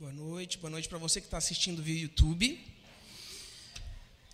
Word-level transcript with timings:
boa 0.00 0.12
noite. 0.14 0.56
Boa 0.56 0.70
noite 0.70 0.88
para 0.88 0.96
você 0.96 1.20
que 1.20 1.26
está 1.26 1.36
assistindo 1.36 1.82
via 1.82 2.00
YouTube. 2.00 2.58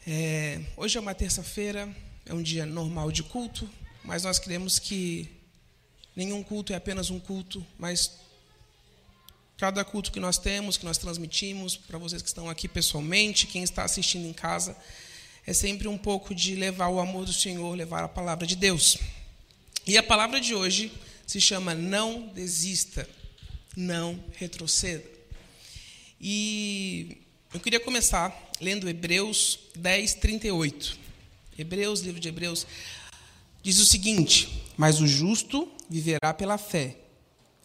É, 0.06 0.60
hoje 0.76 0.96
é 0.96 1.00
uma 1.00 1.12
terça-feira, 1.12 1.92
é 2.24 2.32
um 2.32 2.40
dia 2.40 2.64
normal 2.64 3.10
de 3.10 3.24
culto, 3.24 3.68
mas 4.04 4.22
nós 4.22 4.38
queremos 4.38 4.78
que 4.78 5.28
nenhum 6.14 6.40
culto 6.44 6.72
é 6.72 6.76
apenas 6.76 7.10
um 7.10 7.18
culto, 7.18 7.66
mas 7.76 8.12
cada 9.56 9.84
culto 9.84 10.12
que 10.12 10.20
nós 10.20 10.38
temos, 10.38 10.76
que 10.76 10.84
nós 10.84 10.98
transmitimos 10.98 11.76
para 11.76 11.98
vocês 11.98 12.22
que 12.22 12.28
estão 12.28 12.48
aqui 12.48 12.68
pessoalmente, 12.68 13.48
quem 13.48 13.64
está 13.64 13.82
assistindo 13.82 14.24
em 14.24 14.32
casa, 14.32 14.76
é 15.44 15.52
sempre 15.52 15.88
um 15.88 15.98
pouco 15.98 16.32
de 16.32 16.54
levar 16.54 16.90
o 16.90 17.00
amor 17.00 17.24
do 17.24 17.32
Senhor, 17.32 17.74
levar 17.74 18.04
a 18.04 18.08
palavra 18.08 18.46
de 18.46 18.54
Deus. 18.54 18.98
E 19.84 19.98
a 19.98 20.02
palavra 20.02 20.40
de 20.40 20.54
hoje 20.54 20.92
se 21.26 21.40
chama 21.40 21.74
Não 21.74 22.28
Desista, 22.28 23.08
Não 23.76 24.22
Retroceda. 24.36 25.15
E 26.20 27.18
eu 27.52 27.60
queria 27.60 27.80
começar 27.80 28.34
lendo 28.60 28.88
Hebreus 28.88 29.58
10, 29.76 30.14
38. 30.14 30.98
Hebreus, 31.58 32.00
livro 32.00 32.20
de 32.20 32.28
Hebreus, 32.28 32.66
diz 33.62 33.78
o 33.78 33.86
seguinte: 33.86 34.64
Mas 34.76 35.00
o 35.00 35.06
justo 35.06 35.70
viverá 35.88 36.32
pela 36.34 36.58
fé, 36.58 36.96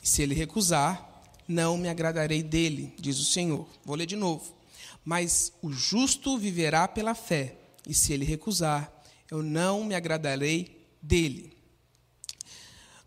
e 0.04 0.08
se 0.08 0.22
ele 0.22 0.36
recusar, 0.36 1.23
não 1.48 1.78
me 1.78 1.90
agradarei 1.90 2.44
dele, 2.44 2.94
diz 3.00 3.20
o 3.20 3.26
Senhor. 3.26 3.68
Vou 3.86 3.95
ler 3.95 4.06
de 4.06 4.16
novo. 4.16 4.56
Mas 5.04 5.52
o 5.62 5.72
justo 5.72 6.38
viverá 6.38 6.88
pela 6.88 7.16
fé, 7.16 7.56
e 7.88 7.94
se 7.94 8.14
ele 8.14 8.26
recusar, 8.26 8.92
eu 9.30 9.42
não 9.42 9.84
me 9.84 9.95
agradarei 9.95 10.86
dele. 11.02 11.54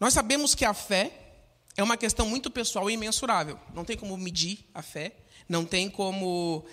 Nós 0.00 0.12
sabemos 0.12 0.54
que 0.54 0.64
a 0.64 0.74
fé 0.74 1.12
é 1.76 1.82
uma 1.82 1.96
questão 1.96 2.28
muito 2.28 2.50
pessoal 2.50 2.90
e 2.90 2.94
imensurável. 2.94 3.58
Não 3.74 3.84
tem 3.84 3.96
como 3.96 4.16
medir 4.16 4.58
a 4.74 4.82
fé. 4.82 5.12
Não 5.48 5.64
tem 5.64 5.90
como 5.90 6.64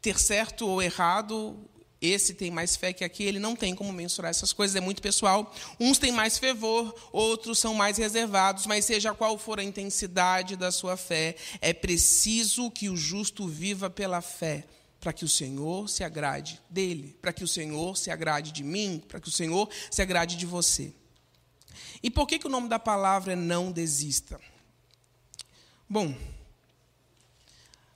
ter 0.00 0.18
certo 0.18 0.66
ou 0.66 0.82
errado, 0.82 1.68
esse 2.02 2.34
tem 2.34 2.50
mais 2.50 2.74
fé 2.74 2.92
que 2.92 3.04
aquele, 3.04 3.38
não 3.38 3.54
tem 3.54 3.76
como 3.76 3.92
mensurar 3.92 4.30
essas 4.30 4.52
coisas, 4.52 4.74
é 4.74 4.80
muito 4.80 5.00
pessoal. 5.00 5.54
Uns 5.78 5.98
têm 5.98 6.10
mais 6.10 6.36
fervor, 6.36 6.92
outros 7.12 7.60
são 7.60 7.74
mais 7.74 7.96
reservados, 7.96 8.66
mas 8.66 8.84
seja 8.84 9.14
qual 9.14 9.38
for 9.38 9.60
a 9.60 9.64
intensidade 9.64 10.56
da 10.56 10.72
sua 10.72 10.96
fé, 10.96 11.36
é 11.60 11.72
preciso 11.72 12.68
que 12.72 12.88
o 12.88 12.96
justo 12.96 13.46
viva 13.46 13.88
pela 13.88 14.20
fé, 14.20 14.64
para 15.00 15.12
que 15.12 15.24
o 15.24 15.28
Senhor 15.28 15.88
se 15.88 16.02
agrade 16.02 16.60
dele, 16.68 17.16
para 17.22 17.32
que 17.32 17.44
o 17.44 17.48
Senhor 17.48 17.96
se 17.96 18.10
agrade 18.10 18.50
de 18.50 18.64
mim, 18.64 19.00
para 19.06 19.20
que 19.20 19.28
o 19.28 19.32
Senhor 19.32 19.68
se 19.88 20.02
agrade 20.02 20.36
de 20.36 20.44
você. 20.44 20.92
E 22.02 22.10
por 22.10 22.26
que, 22.26 22.40
que 22.40 22.46
o 22.48 22.50
nome 22.50 22.68
da 22.68 22.80
palavra 22.80 23.34
é 23.34 23.36
não 23.36 23.70
desista? 23.70 24.40
Bom, 25.88 26.16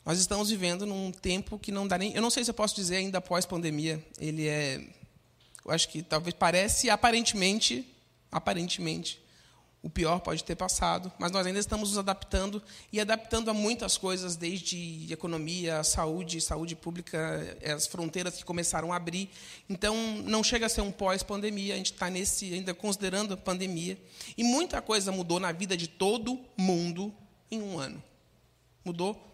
nós 0.07 0.21
estamos 0.21 0.49
vivendo 0.49 0.87
num 0.87 1.11
tempo 1.11 1.59
que 1.59 1.73
não 1.73 1.89
dá 1.89 1.99
nem. 1.99 2.15
Eu 2.15 2.23
não 2.23 2.31
sei 2.31 2.45
se 2.45 2.51
eu 2.51 2.55
posso 2.55 2.77
dizer 2.77 2.95
ainda 2.95 3.21
pós-pandemia. 3.21 4.01
Ele 4.21 4.47
é. 4.47 4.81
Eu 5.65 5.73
acho 5.73 5.89
que 5.89 6.01
talvez 6.01 6.33
parece, 6.33 6.89
aparentemente, 6.89 7.85
aparentemente, 8.31 9.21
o 9.83 9.91
pior 9.91 10.21
pode 10.21 10.45
ter 10.45 10.55
passado, 10.55 11.13
mas 11.19 11.33
nós 11.33 11.45
ainda 11.45 11.59
estamos 11.59 11.89
nos 11.89 11.99
adaptando 11.99 12.63
e 12.93 13.01
adaptando 13.01 13.51
a 13.51 13.55
muitas 13.55 13.99
coisas, 13.99 14.37
desde 14.37 15.13
economia, 15.13 15.83
saúde, 15.83 16.41
saúde 16.41 16.77
pública, 16.77 17.59
as 17.65 17.89
fronteiras 17.89 18.37
que 18.37 18.45
começaram 18.45 18.93
a 18.93 18.97
abrir. 18.97 19.29
Então, 19.69 19.97
não 20.25 20.45
chega 20.45 20.67
a 20.67 20.69
ser 20.69 20.83
um 20.83 20.93
pós-pandemia, 20.93 21.75
a 21.75 21.77
gente 21.79 21.93
está 21.93 22.09
nesse 22.09 22.55
ainda 22.55 22.73
considerando 22.73 23.35
a 23.35 23.37
pandemia. 23.37 23.99
E 24.37 24.45
muita 24.45 24.81
coisa 24.81 25.11
mudou 25.11 25.41
na 25.41 25.51
vida 25.51 25.77
de 25.77 25.89
todo 25.89 26.39
mundo 26.57 27.13
em 27.51 27.61
um 27.61 27.77
ano. 27.77 28.01
Mudou 28.85 29.27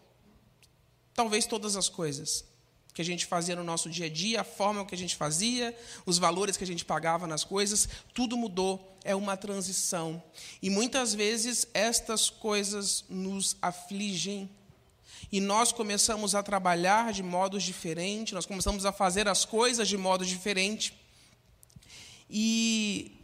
Talvez 1.23 1.47
todas 1.47 1.77
as 1.77 1.89
coisas 1.89 2.45
que 2.92 3.01
a 3.01 3.05
gente 3.05 3.27
fazia 3.27 3.55
no 3.55 3.62
nosso 3.62 3.89
dia 3.89 4.06
a 4.06 4.09
dia, 4.09 4.41
a 4.41 4.45
forma 4.45 4.84
que 4.84 4.92
a 4.92 4.98
gente 4.98 5.15
fazia, 5.15 5.73
os 6.05 6.19
valores 6.19 6.57
que 6.57 6.64
a 6.64 6.67
gente 6.67 6.85
pagava 6.85 7.29
nas 7.29 7.45
coisas, 7.45 7.89
tudo 8.13 8.36
mudou. 8.36 8.98
É 9.05 9.14
uma 9.14 9.36
transição. 9.36 10.20
E 10.61 10.69
muitas 10.69 11.14
vezes 11.14 11.69
estas 11.73 12.29
coisas 12.29 13.05
nos 13.08 13.57
afligem. 13.63 14.51
E 15.30 15.41
nós 15.41 15.70
começamos 15.70 16.35
a 16.35 16.42
trabalhar 16.42 17.13
de 17.13 17.23
modos 17.23 17.63
diferentes, 17.63 18.33
nós 18.33 18.45
começamos 18.45 18.85
a 18.85 18.91
fazer 18.91 19.29
as 19.29 19.45
coisas 19.45 19.86
de 19.86 19.96
modo 19.96 20.27
diferente. 20.27 20.92
E 22.29 23.17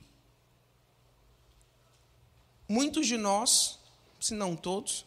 muitos 2.69 3.09
de 3.09 3.17
nós, 3.17 3.77
se 4.21 4.35
não 4.35 4.55
todos, 4.55 5.05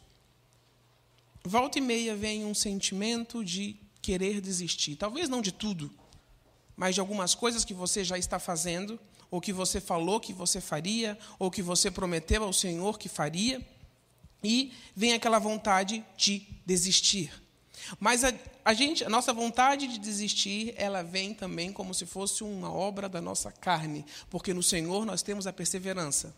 volta 1.44 1.78
e 1.78 1.82
meia 1.82 2.16
vem 2.16 2.46
um 2.46 2.54
sentimento 2.54 3.44
de 3.44 3.76
querer 4.02 4.42
desistir. 4.42 4.96
Talvez 4.96 5.30
não 5.30 5.42
de 5.42 5.52
tudo, 5.52 5.92
mas 6.76 6.96
de 6.96 7.02
algumas 7.02 7.36
coisas 7.36 7.64
que 7.64 7.74
você 7.74 8.04
já 8.04 8.18
está 8.18 8.40
fazendo, 8.40 9.00
ou 9.30 9.40
que 9.40 9.54
você 9.54 9.80
falou 9.80 10.20
que 10.20 10.34
você 10.34 10.60
faria, 10.60 11.18
ou 11.40 11.50
que 11.50 11.62
você 11.62 11.90
prometeu 11.90 12.44
ao 12.44 12.52
Senhor 12.54 12.98
que 12.98 13.08
faria, 13.08 13.66
e 14.44 14.74
vem 14.96 15.14
aquela 15.14 15.40
vontade 15.40 16.04
de 16.18 16.46
desistir. 16.66 17.32
Mas 18.00 18.24
a, 18.24 18.34
a, 18.64 18.74
gente, 18.74 19.04
a 19.04 19.10
nossa 19.10 19.34
vontade 19.34 19.88
de 19.88 20.00
desistir, 20.00 20.74
ela 20.78 21.04
vem 21.04 21.34
também 21.34 21.72
como 21.72 21.94
se 21.94 22.06
fosse 22.06 22.44
uma 22.44 22.72
obra 22.72 23.08
da 23.08 23.22
nossa 23.22 23.52
carne, 23.52 24.06
porque 24.30 24.54
no 24.54 24.64
Senhor 24.64 25.06
nós 25.06 25.22
temos 25.22 25.48
a 25.48 25.54
perseverança. 25.54 26.36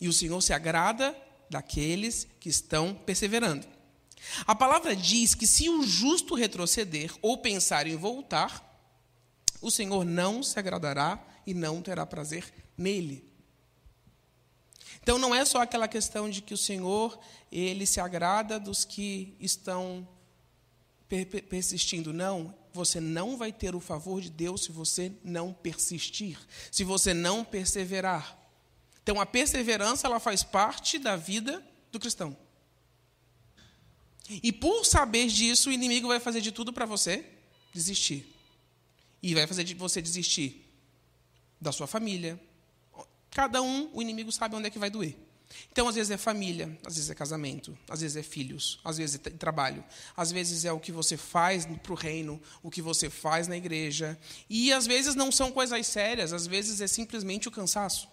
E 0.00 0.08
o 0.08 0.12
Senhor 0.12 0.40
se 0.40 0.52
agrada 0.52 1.16
daqueles 1.48 2.26
que 2.40 2.48
estão 2.48 2.94
perseverando. 2.94 3.66
A 4.46 4.54
palavra 4.54 4.94
diz 4.94 5.34
que 5.34 5.46
se 5.46 5.68
o 5.68 5.82
justo 5.82 6.34
retroceder 6.34 7.12
ou 7.20 7.38
pensar 7.38 7.86
em 7.86 7.96
voltar, 7.96 8.68
o 9.60 9.70
Senhor 9.70 10.04
não 10.04 10.42
se 10.42 10.58
agradará 10.58 11.22
e 11.46 11.54
não 11.54 11.82
terá 11.82 12.04
prazer 12.06 12.52
nele. 12.76 13.24
Então 15.02 15.18
não 15.18 15.34
é 15.34 15.44
só 15.44 15.60
aquela 15.60 15.88
questão 15.88 16.30
de 16.30 16.40
que 16.40 16.54
o 16.54 16.58
Senhor, 16.58 17.18
ele 17.50 17.86
se 17.86 18.00
agrada 18.00 18.58
dos 18.58 18.84
que 18.84 19.34
estão 19.40 20.06
persistindo, 21.48 22.12
não. 22.12 22.54
Você 22.72 23.00
não 23.00 23.36
vai 23.36 23.52
ter 23.52 23.74
o 23.74 23.80
favor 23.80 24.20
de 24.20 24.30
Deus 24.30 24.64
se 24.64 24.72
você 24.72 25.12
não 25.22 25.52
persistir, 25.52 26.38
se 26.70 26.84
você 26.84 27.12
não 27.12 27.44
perseverar. 27.44 28.38
Então 29.02 29.20
a 29.20 29.26
perseverança 29.26 30.06
ela 30.06 30.20
faz 30.20 30.42
parte 30.42 30.98
da 30.98 31.16
vida 31.16 31.62
do 31.90 31.98
cristão. 31.98 32.36
E 34.42 34.52
por 34.52 34.84
saber 34.84 35.26
disso, 35.26 35.70
o 35.70 35.72
inimigo 35.72 36.08
vai 36.08 36.20
fazer 36.20 36.40
de 36.40 36.52
tudo 36.52 36.72
para 36.72 36.86
você 36.86 37.24
desistir. 37.72 38.26
E 39.22 39.34
vai 39.34 39.46
fazer 39.46 39.64
de 39.64 39.74
você 39.74 40.00
desistir 40.00 40.64
da 41.60 41.72
sua 41.72 41.86
família. 41.86 42.40
Cada 43.30 43.62
um, 43.62 43.90
o 43.92 44.02
inimigo 44.02 44.30
sabe 44.30 44.56
onde 44.56 44.66
é 44.66 44.70
que 44.70 44.78
vai 44.78 44.90
doer. 44.90 45.16
Então, 45.70 45.88
às 45.88 45.94
vezes 45.94 46.10
é 46.10 46.16
família, 46.16 46.78
às 46.84 46.96
vezes 46.96 47.10
é 47.10 47.14
casamento, 47.14 47.76
às 47.88 48.00
vezes 48.00 48.16
é 48.16 48.22
filhos, 48.22 48.80
às 48.84 48.98
vezes 48.98 49.20
é 49.24 49.30
trabalho, 49.30 49.84
às 50.16 50.32
vezes 50.32 50.64
é 50.64 50.72
o 50.72 50.80
que 50.80 50.92
você 50.92 51.16
faz 51.16 51.66
para 51.66 51.92
o 51.92 51.94
reino, 51.94 52.40
o 52.62 52.70
que 52.70 52.82
você 52.82 53.10
faz 53.10 53.48
na 53.48 53.56
igreja. 53.56 54.18
E 54.48 54.72
às 54.72 54.86
vezes 54.86 55.14
não 55.14 55.30
são 55.30 55.52
coisas 55.52 55.86
sérias, 55.86 56.32
às 56.32 56.46
vezes 56.46 56.80
é 56.80 56.86
simplesmente 56.86 57.48
o 57.48 57.50
cansaço. 57.50 58.08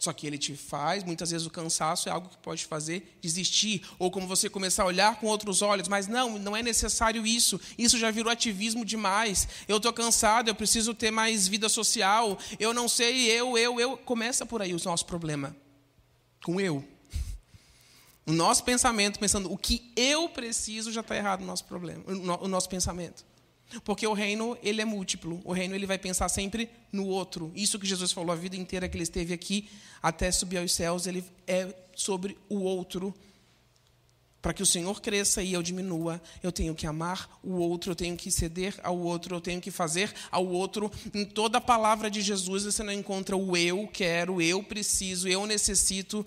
Só 0.00 0.14
que 0.14 0.26
ele 0.26 0.38
te 0.38 0.56
faz, 0.56 1.04
muitas 1.04 1.30
vezes 1.30 1.46
o 1.46 1.50
cansaço 1.50 2.08
é 2.08 2.12
algo 2.12 2.30
que 2.30 2.38
pode 2.38 2.64
fazer 2.64 3.18
desistir, 3.20 3.86
ou 3.98 4.10
como 4.10 4.26
você 4.26 4.48
começar 4.48 4.84
a 4.84 4.86
olhar 4.86 5.20
com 5.20 5.26
outros 5.26 5.60
olhos, 5.60 5.88
mas 5.88 6.08
não, 6.08 6.38
não 6.38 6.56
é 6.56 6.62
necessário 6.62 7.26
isso, 7.26 7.60
isso 7.76 7.98
já 7.98 8.10
virou 8.10 8.32
ativismo 8.32 8.82
demais. 8.82 9.46
Eu 9.68 9.76
estou 9.76 9.92
cansado, 9.92 10.48
eu 10.48 10.54
preciso 10.54 10.94
ter 10.94 11.10
mais 11.10 11.46
vida 11.46 11.68
social, 11.68 12.38
eu 12.58 12.72
não 12.72 12.88
sei, 12.88 13.30
eu, 13.30 13.58
eu, 13.58 13.78
eu. 13.78 13.94
Começa 13.98 14.46
por 14.46 14.62
aí 14.62 14.72
o 14.72 14.80
nosso 14.82 15.04
problema. 15.04 15.54
Com 16.42 16.58
eu. 16.58 16.82
O 18.24 18.32
nosso 18.32 18.64
pensamento, 18.64 19.18
pensando 19.18 19.52
o 19.52 19.58
que 19.58 19.92
eu 19.94 20.30
preciso, 20.30 20.90
já 20.90 21.02
está 21.02 21.14
errado 21.14 21.42
o 21.42 21.46
nosso 21.46 21.66
problema, 21.66 22.02
o 22.40 22.48
nosso 22.48 22.70
pensamento. 22.70 23.22
Porque 23.84 24.06
o 24.06 24.12
reino, 24.12 24.56
ele 24.62 24.80
é 24.80 24.84
múltiplo. 24.84 25.40
O 25.44 25.52
reino, 25.52 25.74
ele 25.74 25.86
vai 25.86 25.98
pensar 25.98 26.28
sempre 26.28 26.68
no 26.92 27.06
outro. 27.06 27.52
Isso 27.54 27.78
que 27.78 27.86
Jesus 27.86 28.12
falou 28.12 28.32
a 28.32 28.36
vida 28.36 28.56
inteira 28.56 28.88
que 28.88 28.96
ele 28.96 29.04
esteve 29.04 29.32
aqui, 29.32 29.68
até 30.02 30.30
subir 30.30 30.58
aos 30.58 30.72
céus, 30.72 31.06
ele 31.06 31.24
é 31.46 31.72
sobre 31.94 32.36
o 32.48 32.60
outro. 32.60 33.14
Para 34.42 34.54
que 34.54 34.62
o 34.62 34.66
Senhor 34.66 35.02
cresça 35.02 35.42
e 35.42 35.52
eu 35.52 35.62
diminua, 35.62 36.20
eu 36.42 36.50
tenho 36.50 36.74
que 36.74 36.86
amar 36.86 37.38
o 37.42 37.56
outro, 37.56 37.90
eu 37.90 37.94
tenho 37.94 38.16
que 38.16 38.30
ceder 38.30 38.74
ao 38.82 38.98
outro, 38.98 39.36
eu 39.36 39.40
tenho 39.40 39.60
que 39.60 39.70
fazer 39.70 40.12
ao 40.30 40.46
outro. 40.46 40.90
Em 41.12 41.26
toda 41.26 41.58
a 41.58 41.60
palavra 41.60 42.10
de 42.10 42.22
Jesus 42.22 42.64
você 42.64 42.82
não 42.82 42.92
encontra 42.92 43.36
o 43.36 43.54
eu 43.54 43.86
quero, 43.92 44.40
eu 44.40 44.62
preciso, 44.62 45.28
eu 45.28 45.46
necessito, 45.46 46.26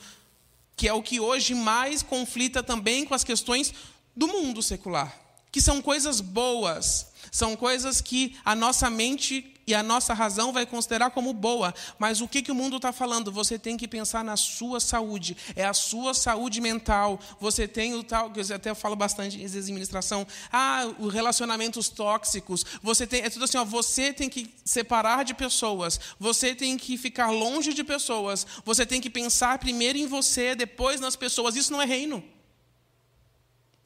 que 0.75 0.88
é 0.88 0.94
o 0.94 1.01
que 1.01 1.19
hoje 1.19 1.56
mais 1.56 2.04
conflita 2.04 2.62
também 2.62 3.04
com 3.04 3.16
as 3.16 3.24
questões 3.24 3.74
do 4.16 4.28
mundo 4.28 4.62
secular. 4.62 5.23
Que 5.53 5.61
são 5.61 5.83
coisas 5.83 6.19
boas, 6.19 7.13
são 7.31 7.55
coisas 7.55 8.01
que 8.01 8.35
a 8.44 8.55
nossa 8.55 8.89
mente 8.89 9.53
e 9.67 9.75
a 9.75 9.83
nossa 9.83 10.11
razão 10.11 10.51
vai 10.51 10.65
considerar 10.65 11.11
como 11.11 11.31
boa. 11.31 11.75
Mas 12.00 12.21
o 12.21 12.27
que, 12.27 12.41
que 12.41 12.51
o 12.51 12.55
mundo 12.55 12.77
está 12.77 12.91
falando? 12.91 13.31
Você 13.31 13.59
tem 13.59 13.77
que 13.77 13.88
pensar 13.88 14.23
na 14.23 14.35
sua 14.35 14.79
saúde, 14.79 15.38
é 15.55 15.63
a 15.63 15.71
sua 15.71 16.15
saúde 16.15 16.59
mental. 16.59 17.19
Você 17.39 17.67
tem 17.67 17.94
o 17.94 18.03
tal, 18.03 18.31
que 18.31 18.39
eu 18.39 18.55
até 18.55 18.73
falo 18.73 18.95
bastante 18.95 19.39
em 19.39 19.45
administração, 19.45 20.25
ah, 20.51 20.91
os 20.97 21.13
relacionamentos 21.13 21.88
tóxicos. 21.88 22.65
Você 22.81 23.05
tem, 23.05 23.21
é 23.21 23.29
tudo 23.29 23.45
assim, 23.45 23.57
ó, 23.57 23.63
você 23.63 24.11
tem 24.11 24.29
que 24.29 24.51
separar 24.65 25.23
de 25.23 25.35
pessoas, 25.35 26.00
você 26.19 26.55
tem 26.55 26.75
que 26.79 26.97
ficar 26.97 27.29
longe 27.29 27.75
de 27.75 27.83
pessoas, 27.83 28.47
você 28.65 28.88
tem 28.88 29.00
que 29.00 29.09
pensar 29.09 29.59
primeiro 29.59 30.00
em 30.00 30.07
você, 30.07 30.55
depois 30.55 31.00
nas 31.00 31.15
pessoas. 31.15 31.55
Isso 31.55 31.71
não 31.71 31.79
é 31.79 31.85
reino. 31.85 32.23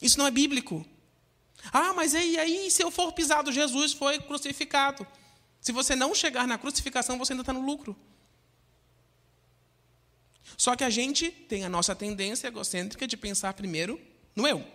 Isso 0.02 0.18
não 0.18 0.26
é 0.26 0.32
bíblico. 0.32 0.86
Ah, 1.72 1.94
mas 1.94 2.14
e 2.14 2.38
aí, 2.38 2.72
se 2.72 2.84
eu 2.84 2.92
for 2.92 3.12
pisado, 3.12 3.52
Jesus 3.52 3.94
foi 3.94 4.20
crucificado. 4.20 5.06
Se 5.60 5.72
você 5.72 5.96
não 5.96 6.16
chegar 6.16 6.48
na 6.48 6.58
crucificação, 6.58 7.18
você 7.18 7.34
ainda 7.34 7.42
está 7.42 7.54
no 7.54 7.62
lucro. 7.62 7.96
Só 10.56 10.76
que 10.76 10.84
a 10.84 10.90
gente 10.90 11.30
tem 11.30 11.66
a 11.66 11.70
nossa 11.70 11.96
tendência 11.96 12.48
egocêntrica 12.48 13.06
de 13.06 13.18
pensar 13.18 13.54
primeiro 13.54 14.00
no 14.36 14.48
eu. 14.48 14.66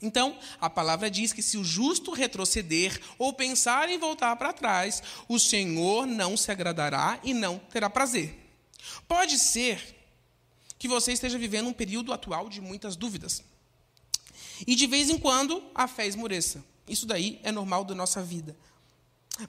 Então, 0.00 0.38
a 0.60 0.70
palavra 0.70 1.10
diz 1.10 1.32
que 1.32 1.42
se 1.42 1.56
o 1.56 1.64
justo 1.64 2.12
retroceder 2.12 3.00
ou 3.18 3.32
pensar 3.32 3.88
em 3.88 3.98
voltar 3.98 4.36
para 4.36 4.52
trás, 4.52 5.02
o 5.28 5.38
Senhor 5.38 6.06
não 6.06 6.36
se 6.36 6.50
agradará 6.50 7.18
e 7.24 7.34
não 7.34 7.58
terá 7.58 7.90
prazer. 7.90 8.38
Pode 9.08 9.38
ser 9.38 9.96
que 10.78 10.86
você 10.86 11.12
esteja 11.12 11.36
vivendo 11.36 11.68
um 11.68 11.72
período 11.72 12.12
atual 12.12 12.48
de 12.48 12.60
muitas 12.60 12.94
dúvidas. 12.94 13.42
E 14.66 14.74
de 14.74 14.86
vez 14.86 15.10
em 15.10 15.18
quando 15.18 15.62
a 15.74 15.86
fé 15.86 16.06
esmoreça. 16.06 16.64
Isso 16.88 17.06
daí 17.06 17.38
é 17.42 17.52
normal 17.52 17.84
da 17.84 17.94
nossa 17.94 18.22
vida. 18.22 18.56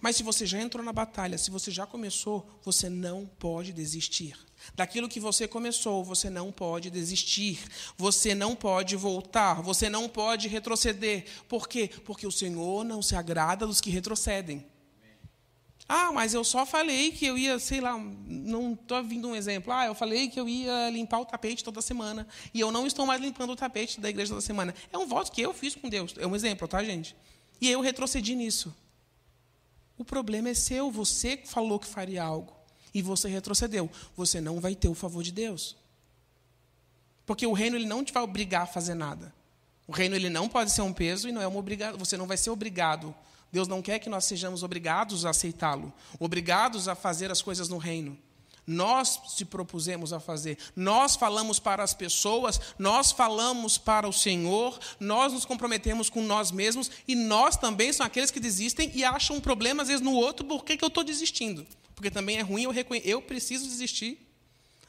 Mas 0.01 0.15
se 0.15 0.23
você 0.23 0.45
já 0.45 0.61
entrou 0.61 0.83
na 0.83 0.93
batalha, 0.93 1.37
se 1.37 1.49
você 1.49 1.71
já 1.71 1.85
começou, 1.85 2.47
você 2.63 2.89
não 2.89 3.25
pode 3.39 3.73
desistir. 3.73 4.37
Daquilo 4.75 5.09
que 5.09 5.19
você 5.19 5.47
começou, 5.47 6.03
você 6.03 6.29
não 6.29 6.51
pode 6.51 6.89
desistir. 6.89 7.59
Você 7.97 8.35
não 8.35 8.55
pode 8.55 8.95
voltar, 8.95 9.61
você 9.61 9.89
não 9.89 10.07
pode 10.07 10.47
retroceder. 10.47 11.25
Por 11.47 11.67
quê? 11.67 11.89
Porque 12.05 12.27
o 12.27 12.31
Senhor 12.31 12.83
não 12.83 13.01
se 13.01 13.15
agrada 13.15 13.65
dos 13.65 13.81
que 13.81 13.89
retrocedem. 13.89 14.65
Ah, 15.91 16.11
mas 16.11 16.35
eu 16.35 16.43
só 16.43 16.67
falei 16.67 17.11
que 17.11 17.25
eu 17.25 17.35
ia, 17.35 17.57
sei 17.57 17.81
lá, 17.81 17.97
não 17.97 18.73
estou 18.73 19.03
vindo 19.03 19.27
um 19.27 19.35
exemplo. 19.35 19.73
Ah, 19.73 19.87
eu 19.87 19.95
falei 19.95 20.29
que 20.29 20.39
eu 20.39 20.47
ia 20.47 20.87
limpar 20.91 21.19
o 21.19 21.25
tapete 21.25 21.63
toda 21.63 21.81
semana 21.81 22.27
e 22.53 22.59
eu 22.59 22.71
não 22.71 22.85
estou 22.85 23.07
mais 23.07 23.19
limpando 23.19 23.53
o 23.53 23.55
tapete 23.55 23.99
da 23.99 24.07
igreja 24.07 24.29
toda 24.29 24.41
semana. 24.41 24.75
É 24.93 24.97
um 24.99 25.07
voto 25.07 25.31
que 25.31 25.41
eu 25.41 25.51
fiz 25.51 25.73
com 25.73 25.89
Deus. 25.89 26.13
É 26.19 26.27
um 26.27 26.35
exemplo, 26.35 26.67
tá, 26.67 26.83
gente? 26.83 27.15
E 27.59 27.71
eu 27.71 27.81
retrocedi 27.81 28.35
nisso. 28.35 28.71
O 29.97 30.05
problema 30.05 30.49
é 30.49 30.53
seu, 30.53 30.91
você 30.91 31.41
falou 31.43 31.79
que 31.79 31.87
faria 31.87 32.23
algo 32.23 32.53
e 32.93 33.01
você 33.01 33.27
retrocedeu. 33.27 33.89
Você 34.15 34.39
não 34.39 34.59
vai 34.59 34.75
ter 34.75 34.89
o 34.89 34.93
favor 34.93 35.23
de 35.23 35.31
Deus. 35.31 35.75
Porque 37.25 37.47
o 37.47 37.53
reino 37.53 37.75
ele 37.75 37.87
não 37.87 38.03
te 38.03 38.13
vai 38.13 38.21
obrigar 38.21 38.61
a 38.61 38.67
fazer 38.67 38.93
nada. 38.93 39.33
O 39.87 39.91
reino 39.91 40.15
ele 40.15 40.29
não 40.29 40.47
pode 40.47 40.69
ser 40.69 40.83
um 40.83 40.93
peso 40.93 41.27
e 41.27 41.31
não 41.31 41.41
é 41.41 41.47
uma 41.47 41.57
obrigação. 41.57 41.97
Você 41.97 42.15
não 42.15 42.27
vai 42.27 42.37
ser 42.37 42.51
obrigado. 42.51 43.15
Deus 43.51 43.67
não 43.67 43.81
quer 43.81 43.99
que 43.99 44.09
nós 44.09 44.25
sejamos 44.25 44.63
obrigados 44.63 45.25
a 45.25 45.31
aceitá-lo, 45.31 45.91
obrigados 46.19 46.87
a 46.87 46.95
fazer 46.95 47.31
as 47.31 47.41
coisas 47.41 47.67
no 47.69 47.77
reino. 47.77 48.17
Nós 48.65 49.19
se 49.29 49.45
propusemos 49.45 50.13
a 50.13 50.19
fazer. 50.19 50.55
Nós 50.75 51.15
falamos 51.15 51.57
para 51.57 51.83
as 51.83 51.91
pessoas, 51.91 52.61
nós 52.77 53.11
falamos 53.11 53.79
para 53.79 54.07
o 54.07 54.13
Senhor, 54.13 54.77
nós 54.99 55.33
nos 55.33 55.43
comprometemos 55.43 56.07
com 56.07 56.21
nós 56.21 56.51
mesmos 56.51 56.91
e 57.07 57.15
nós 57.15 57.57
também 57.57 57.91
somos 57.91 58.05
aqueles 58.05 58.29
que 58.29 58.39
desistem 58.39 58.91
e 58.93 59.03
acham 59.03 59.37
um 59.37 59.41
problema, 59.41 59.81
às 59.81 59.87
vezes, 59.87 60.03
no 60.03 60.13
outro, 60.13 60.45
por 60.45 60.63
que, 60.63 60.77
que 60.77 60.83
eu 60.83 60.87
estou 60.89 61.03
desistindo? 61.03 61.65
Porque 61.95 62.11
também 62.11 62.37
é 62.37 62.41
ruim 62.41 62.61
eu 62.61 62.71
reconhecer, 62.71 63.09
eu 63.09 63.19
preciso 63.23 63.65
desistir, 63.65 64.19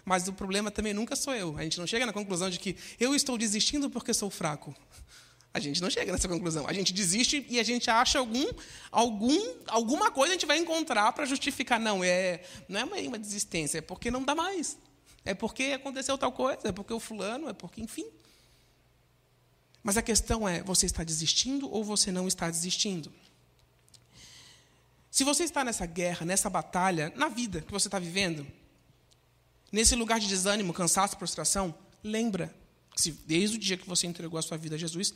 mas 0.05 0.29
o 0.29 0.33
problema 0.35 0.71
também 0.71 0.93
nunca 0.93 1.17
sou 1.17 1.35
eu. 1.35 1.57
A 1.57 1.63
gente 1.63 1.79
não 1.79 1.87
chega 1.87 2.05
na 2.05 2.13
conclusão 2.13 2.51
de 2.51 2.59
que 2.59 2.77
eu 2.99 3.15
estou 3.15 3.39
desistindo 3.39 3.89
porque 3.89 4.13
sou 4.13 4.29
fraco. 4.29 4.75
A 5.53 5.59
gente 5.59 5.83
não 5.83 5.91
chega 5.91 6.13
nessa 6.13 6.29
conclusão. 6.29 6.67
A 6.69 6.73
gente 6.73 6.93
desiste 6.93 7.45
e 7.49 7.59
a 7.59 7.63
gente 7.63 7.91
acha 7.91 8.19
algum, 8.19 8.47
algum, 8.91 9.39
alguma 9.67 10.11
coisa 10.11 10.33
a 10.33 10.37
gente 10.37 10.47
vai 10.47 10.59
encontrar 10.59 11.13
para 11.13 11.27
justificar. 11.27 11.81
Não, 11.81 12.05
é, 12.05 12.43
não 12.69 12.81
é 12.81 12.85
uma, 12.85 13.19
desistência, 13.19 13.79
é 13.79 13.81
porque 13.81 14.11
não 14.11 14.23
dá 14.23 14.35
mais. 14.35 14.79
É 15.25 15.35
porque 15.35 15.65
aconteceu 15.65 16.17
tal 16.17 16.31
coisa, 16.33 16.69
é 16.69 16.73
porque 16.73 16.93
o 16.93 17.01
fulano, 17.01 17.49
é 17.49 17.53
porque, 17.53 17.81
enfim. 17.81 18.07
Mas 19.83 19.97
a 19.97 20.03
questão 20.03 20.49
é: 20.49 20.63
você 20.63 20.87
está 20.87 21.03
desistindo 21.03 21.69
ou 21.71 21.83
você 21.83 22.13
não 22.13 22.29
está 22.29 22.49
desistindo? 22.49 23.13
Se 25.11 25.25
você 25.25 25.43
está 25.43 25.65
nessa 25.65 25.85
guerra, 25.85 26.25
nessa 26.25 26.49
batalha, 26.49 27.13
na 27.17 27.29
vida 27.29 27.61
que 27.61 27.73
você 27.73 27.89
está 27.89 27.99
vivendo, 27.99 28.47
nesse 29.73 29.97
lugar 29.97 30.21
de 30.21 30.29
desânimo, 30.29 30.73
cansaço, 30.73 31.17
prostração, 31.17 31.75
lembra 32.05 32.55
que 32.97 33.11
desde 33.11 33.57
o 33.57 33.59
dia 33.59 33.77
que 33.77 33.89
você 33.89 34.07
entregou 34.07 34.39
a 34.39 34.43
sua 34.43 34.57
vida 34.57 34.77
a 34.77 34.79
Jesus, 34.79 35.13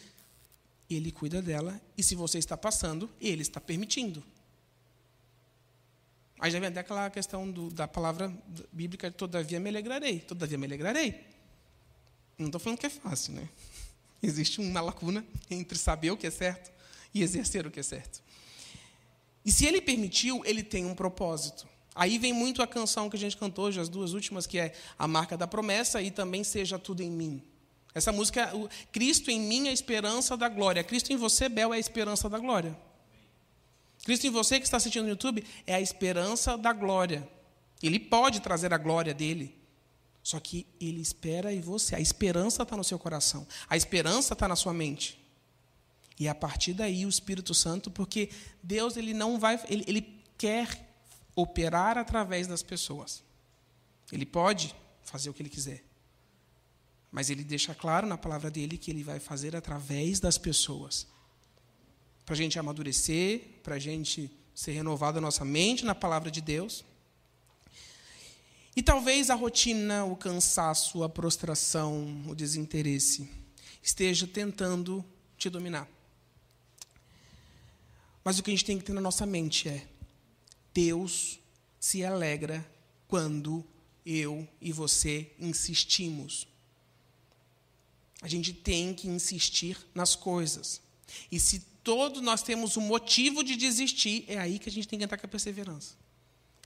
ele 0.90 1.10
cuida 1.10 1.40
dela, 1.40 1.80
e 1.96 2.02
se 2.02 2.14
você 2.14 2.38
está 2.38 2.56
passando, 2.56 3.10
ele 3.20 3.42
está 3.42 3.60
permitindo. 3.60 4.22
Aí 6.38 6.50
já 6.50 6.60
vem 6.60 6.68
até 6.68 6.80
aquela 6.80 7.08
questão 7.10 7.50
do, 7.50 7.70
da 7.70 7.88
palavra 7.88 8.32
bíblica, 8.72 9.10
todavia 9.10 9.58
me 9.58 9.70
alegrarei. 9.70 10.20
Todavia 10.20 10.58
me 10.58 10.66
alegrarei. 10.66 11.24
Não 12.36 12.46
estou 12.46 12.60
falando 12.60 12.78
que 12.78 12.86
é 12.86 12.90
fácil, 12.90 13.34
né? 13.34 13.48
Existe 14.22 14.60
uma 14.60 14.80
lacuna 14.80 15.24
entre 15.50 15.78
saber 15.78 16.10
o 16.10 16.16
que 16.16 16.26
é 16.26 16.30
certo 16.30 16.70
e 17.14 17.22
exercer 17.22 17.66
o 17.66 17.70
que 17.70 17.80
é 17.80 17.82
certo. 17.82 18.22
E 19.44 19.52
se 19.52 19.66
ele 19.66 19.80
permitiu, 19.80 20.42
ele 20.44 20.62
tem 20.62 20.84
um 20.84 20.94
propósito. 20.94 21.66
Aí 21.94 22.18
vem 22.18 22.32
muito 22.32 22.60
a 22.60 22.66
canção 22.66 23.08
que 23.08 23.16
a 23.16 23.18
gente 23.18 23.36
cantou 23.36 23.66
hoje, 23.66 23.78
as 23.78 23.88
duas 23.88 24.12
últimas, 24.12 24.46
que 24.46 24.58
é 24.58 24.74
a 24.98 25.06
marca 25.06 25.36
da 25.36 25.46
promessa 25.46 26.02
e 26.02 26.10
também 26.10 26.42
seja 26.42 26.78
tudo 26.78 27.02
em 27.02 27.10
mim. 27.10 27.42
Essa 27.94 28.10
música, 28.10 28.50
Cristo 28.90 29.30
em 29.30 29.40
mim 29.40 29.68
é 29.68 29.70
a 29.70 29.72
esperança 29.72 30.36
da 30.36 30.48
glória. 30.48 30.82
Cristo 30.82 31.12
em 31.12 31.16
você, 31.16 31.48
Bel, 31.48 31.72
é 31.72 31.76
a 31.76 31.80
esperança 31.80 32.28
da 32.28 32.38
glória. 32.38 32.76
Cristo 34.02 34.26
em 34.26 34.30
você 34.30 34.58
que 34.58 34.66
está 34.66 34.78
assistindo 34.78 35.04
no 35.04 35.10
YouTube 35.10 35.44
é 35.66 35.74
a 35.74 35.80
esperança 35.80 36.58
da 36.58 36.72
glória. 36.72 37.26
Ele 37.82 38.00
pode 38.00 38.40
trazer 38.40 38.74
a 38.74 38.78
glória 38.78 39.14
dele. 39.14 39.56
Só 40.22 40.40
que 40.40 40.66
ele 40.80 41.00
espera 41.00 41.52
em 41.52 41.60
você. 41.60 41.94
A 41.94 42.00
esperança 42.00 42.62
está 42.62 42.76
no 42.76 42.82
seu 42.82 42.98
coração. 42.98 43.46
A 43.68 43.76
esperança 43.76 44.32
está 44.32 44.48
na 44.48 44.56
sua 44.56 44.74
mente. 44.74 45.22
E 46.18 46.26
a 46.28 46.34
partir 46.34 46.72
daí 46.72 47.06
o 47.06 47.08
Espírito 47.08 47.54
Santo, 47.54 47.90
porque 47.90 48.30
Deus 48.62 48.96
ele 48.96 49.12
não 49.12 49.38
vai, 49.38 49.60
ele, 49.68 49.84
ele 49.86 50.22
quer 50.38 50.96
operar 51.36 51.98
através 51.98 52.46
das 52.46 52.62
pessoas. 52.62 53.22
Ele 54.10 54.26
pode 54.26 54.74
fazer 55.02 55.30
o 55.30 55.34
que 55.34 55.42
ele 55.42 55.50
quiser. 55.50 55.84
Mas 57.14 57.30
ele 57.30 57.44
deixa 57.44 57.72
claro 57.76 58.08
na 58.08 58.18
palavra 58.18 58.50
dele 58.50 58.76
que 58.76 58.90
ele 58.90 59.04
vai 59.04 59.20
fazer 59.20 59.54
através 59.54 60.18
das 60.18 60.36
pessoas. 60.36 61.06
Para 62.26 62.34
a 62.34 62.36
gente 62.36 62.58
amadurecer, 62.58 63.60
para 63.62 63.76
a 63.76 63.78
gente 63.78 64.28
ser 64.52 64.72
renovado 64.72 65.18
a 65.18 65.20
nossa 65.20 65.44
mente 65.44 65.84
na 65.84 65.94
palavra 65.94 66.28
de 66.28 66.40
Deus. 66.40 66.84
E 68.74 68.82
talvez 68.82 69.30
a 69.30 69.36
rotina, 69.36 70.04
o 70.04 70.16
cansaço, 70.16 71.04
a 71.04 71.08
prostração, 71.08 72.24
o 72.26 72.34
desinteresse 72.34 73.30
esteja 73.80 74.26
tentando 74.26 75.04
te 75.38 75.48
dominar. 75.48 75.88
Mas 78.24 78.40
o 78.40 78.42
que 78.42 78.50
a 78.50 78.54
gente 78.54 78.64
tem 78.64 78.76
que 78.76 78.82
ter 78.82 78.92
na 78.92 79.00
nossa 79.00 79.24
mente 79.24 79.68
é: 79.68 79.86
Deus 80.74 81.38
se 81.78 82.04
alegra 82.04 82.68
quando 83.06 83.64
eu 84.04 84.48
e 84.60 84.72
você 84.72 85.32
insistimos. 85.38 86.52
A 88.24 88.28
gente 88.28 88.54
tem 88.54 88.94
que 88.94 89.06
insistir 89.06 89.76
nas 89.94 90.16
coisas. 90.16 90.80
E 91.30 91.38
se 91.38 91.60
todos 91.60 92.22
nós 92.22 92.42
temos 92.42 92.74
um 92.78 92.80
motivo 92.80 93.44
de 93.44 93.54
desistir, 93.54 94.24
é 94.26 94.38
aí 94.38 94.58
que 94.58 94.66
a 94.66 94.72
gente 94.72 94.88
tem 94.88 94.98
que 94.98 95.04
entrar 95.04 95.18
com 95.18 95.26
a 95.26 95.28
perseverança. 95.28 95.94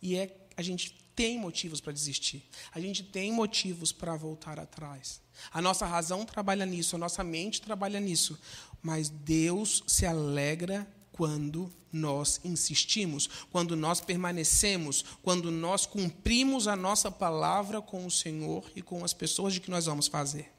E 0.01 0.15
é 0.15 0.47
a 0.57 0.63
gente 0.63 0.93
tem 1.17 1.37
motivos 1.37 1.81
para 1.81 1.93
desistir. 1.93 2.49
A 2.73 2.79
gente 2.79 3.03
tem 3.03 3.33
motivos 3.33 3.91
para 3.91 4.15
voltar 4.15 4.61
atrás. 4.61 5.21
A 5.51 5.61
nossa 5.61 5.85
razão 5.85 6.25
trabalha 6.25 6.65
nisso, 6.65 6.95
a 6.95 6.99
nossa 7.01 7.25
mente 7.25 7.61
trabalha 7.61 7.99
nisso. 7.99 8.39
Mas 8.81 9.09
Deus 9.09 9.83
se 9.85 10.07
alegra 10.07 10.87
quando 11.11 11.69
nós 11.93 12.41
insistimos, 12.45 13.29
quando 13.51 13.75
nós 13.75 14.01
permanecemos, 14.01 15.05
quando 15.25 15.51
nós 15.51 15.87
cumprimos 15.87 16.69
a 16.69 16.77
nossa 16.77 17.11
palavra 17.11 17.83
com 17.83 18.07
o 18.07 18.11
Senhor 18.13 18.71
e 18.77 18.81
com 18.81 19.05
as 19.05 19.13
pessoas 19.13 19.55
de 19.55 19.59
que 19.59 19.73
nós 19.73 19.87
vamos 19.87 20.07
fazer. 20.07 20.57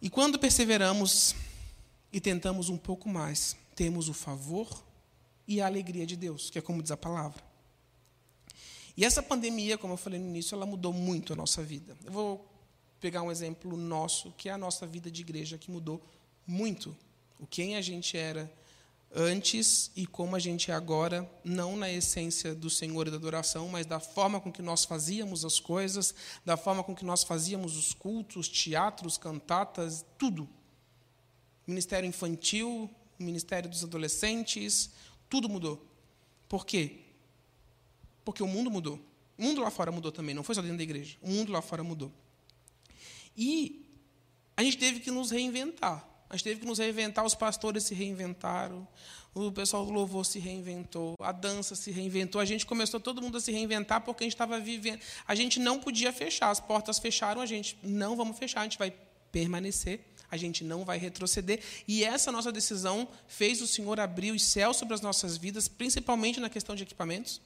E 0.00 0.08
quando 0.08 0.38
perseveramos 0.38 1.34
e 2.12 2.20
tentamos 2.20 2.68
um 2.68 2.76
pouco 2.76 3.08
mais, 3.08 3.56
temos 3.74 4.08
o 4.08 4.14
favor 4.14 4.84
e 5.46 5.60
a 5.60 5.66
alegria 5.66 6.06
de 6.06 6.16
Deus, 6.16 6.50
que 6.50 6.58
é 6.58 6.62
como 6.62 6.82
diz 6.82 6.90
a 6.90 6.96
palavra. 6.96 7.42
E 8.96 9.04
essa 9.04 9.22
pandemia, 9.22 9.78
como 9.78 9.94
eu 9.94 9.96
falei 9.96 10.18
no 10.18 10.26
início, 10.26 10.54
ela 10.54 10.66
mudou 10.66 10.92
muito 10.92 11.32
a 11.32 11.36
nossa 11.36 11.62
vida. 11.62 11.96
Eu 12.04 12.12
vou 12.12 12.48
pegar 13.00 13.22
um 13.22 13.30
exemplo 13.30 13.76
nosso, 13.76 14.32
que 14.36 14.48
é 14.48 14.52
a 14.52 14.58
nossa 14.58 14.86
vida 14.86 15.10
de 15.10 15.20
igreja, 15.20 15.56
que 15.56 15.70
mudou 15.70 16.02
muito 16.46 16.96
O 17.38 17.46
quem 17.46 17.76
a 17.76 17.80
gente 17.80 18.16
era 18.16 18.50
antes 19.14 19.90
e 19.96 20.06
como 20.06 20.36
a 20.36 20.38
gente 20.38 20.70
é 20.70 20.74
agora, 20.74 21.28
não 21.42 21.76
na 21.76 21.90
essência 21.90 22.54
do 22.54 22.68
Senhor 22.68 23.06
e 23.06 23.10
da 23.10 23.16
adoração, 23.16 23.68
mas 23.68 23.86
da 23.86 23.98
forma 23.98 24.40
com 24.40 24.52
que 24.52 24.62
nós 24.62 24.84
fazíamos 24.84 25.44
as 25.44 25.58
coisas, 25.58 26.14
da 26.44 26.56
forma 26.56 26.84
com 26.84 26.94
que 26.94 27.04
nós 27.04 27.24
fazíamos 27.24 27.76
os 27.76 27.94
cultos, 27.94 28.48
teatros, 28.48 29.16
cantatas, 29.16 30.04
tudo. 30.18 30.48
Ministério 31.66 32.08
infantil, 32.08 32.90
ministério 33.18 33.68
dos 33.68 33.82
adolescentes, 33.82 34.90
tudo 35.28 35.48
mudou. 35.48 35.84
Por 36.48 36.64
quê? 36.64 37.00
Porque 38.24 38.42
o 38.42 38.46
mundo 38.48 38.70
mudou. 38.70 39.00
O 39.36 39.42
mundo 39.42 39.60
lá 39.60 39.70
fora 39.70 39.92
mudou 39.92 40.10
também, 40.10 40.34
não 40.34 40.42
foi 40.42 40.54
só 40.54 40.62
dentro 40.62 40.78
da 40.78 40.82
igreja. 40.82 41.16
O 41.22 41.28
mundo 41.28 41.52
lá 41.52 41.62
fora 41.62 41.84
mudou. 41.84 42.12
E 43.36 43.86
a 44.56 44.62
gente 44.62 44.76
teve 44.76 45.00
que 45.00 45.10
nos 45.10 45.30
reinventar. 45.30 46.07
A 46.30 46.36
gente 46.36 46.44
teve 46.44 46.60
que 46.60 46.66
nos 46.66 46.78
reinventar, 46.78 47.24
os 47.24 47.34
pastores 47.34 47.84
se 47.84 47.94
reinventaram, 47.94 48.86
o 49.34 49.50
pessoal 49.50 49.86
do 49.86 49.92
louvor 49.92 50.26
se 50.26 50.38
reinventou, 50.38 51.14
a 51.20 51.32
dança 51.32 51.74
se 51.74 51.90
reinventou, 51.90 52.40
a 52.40 52.44
gente 52.44 52.66
começou 52.66 53.00
todo 53.00 53.22
mundo 53.22 53.38
a 53.38 53.40
se 53.40 53.50
reinventar 53.50 54.02
porque 54.02 54.24
a 54.24 54.26
gente 54.26 54.34
estava 54.34 54.60
vivendo. 54.60 55.00
A 55.26 55.34
gente 55.34 55.58
não 55.58 55.78
podia 55.78 56.12
fechar, 56.12 56.50
as 56.50 56.60
portas 56.60 56.98
fecharam, 56.98 57.40
a 57.40 57.46
gente 57.46 57.78
não 57.82 58.16
vamos 58.16 58.38
fechar, 58.38 58.60
a 58.60 58.64
gente 58.64 58.78
vai 58.78 58.92
permanecer, 59.32 60.00
a 60.30 60.36
gente 60.36 60.62
não 60.64 60.84
vai 60.84 60.98
retroceder. 60.98 61.60
E 61.86 62.04
essa 62.04 62.30
nossa 62.30 62.52
decisão 62.52 63.08
fez 63.26 63.62
o 63.62 63.66
Senhor 63.66 63.98
abrir 63.98 64.32
os 64.32 64.42
céus 64.44 64.76
sobre 64.76 64.94
as 64.94 65.00
nossas 65.00 65.36
vidas, 65.36 65.66
principalmente 65.66 66.40
na 66.40 66.50
questão 66.50 66.76
de 66.76 66.82
equipamentos, 66.82 67.40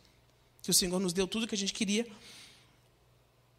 que 0.60 0.70
o 0.70 0.74
Senhor 0.74 0.98
nos 0.98 1.12
deu 1.12 1.28
tudo 1.28 1.46
que 1.46 1.54
a 1.54 1.58
gente 1.58 1.72
queria. 1.72 2.06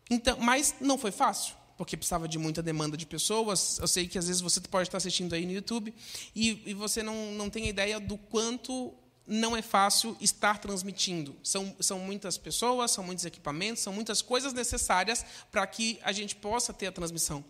Então, 0.09 0.37
mas 0.39 0.75
não 0.81 0.97
foi 0.97 1.11
fácil 1.11 1.55
porque 1.77 1.97
precisava 1.97 2.27
de 2.27 2.37
muita 2.37 2.61
demanda 2.61 2.95
de 2.95 3.05
pessoas. 3.05 3.79
Eu 3.79 3.87
sei 3.87 4.07
que 4.07 4.17
às 4.17 4.27
vezes 4.27 4.41
você 4.41 4.59
pode 4.61 4.87
estar 4.87 4.97
assistindo 4.97 5.33
aí 5.33 5.45
no 5.45 5.51
YouTube 5.51 5.93
e, 6.35 6.61
e 6.65 6.73
você 6.73 7.01
não, 7.01 7.31
não 7.33 7.49
tem 7.49 7.67
ideia 7.67 7.99
do 7.99 8.17
quanto 8.17 8.93
não 9.25 9.55
é 9.55 9.61
fácil 9.61 10.17
estar 10.19 10.57
transmitindo. 10.59 11.35
São, 11.41 11.75
são 11.79 11.99
muitas 11.99 12.37
pessoas, 12.37 12.91
são 12.91 13.03
muitos 13.03 13.25
equipamentos, 13.25 13.81
são 13.81 13.93
muitas 13.93 14.21
coisas 14.21 14.53
necessárias 14.53 15.25
para 15.51 15.65
que 15.65 15.99
a 16.03 16.11
gente 16.11 16.35
possa 16.35 16.73
ter 16.73 16.87
a 16.87 16.91
transmissão. 16.91 17.43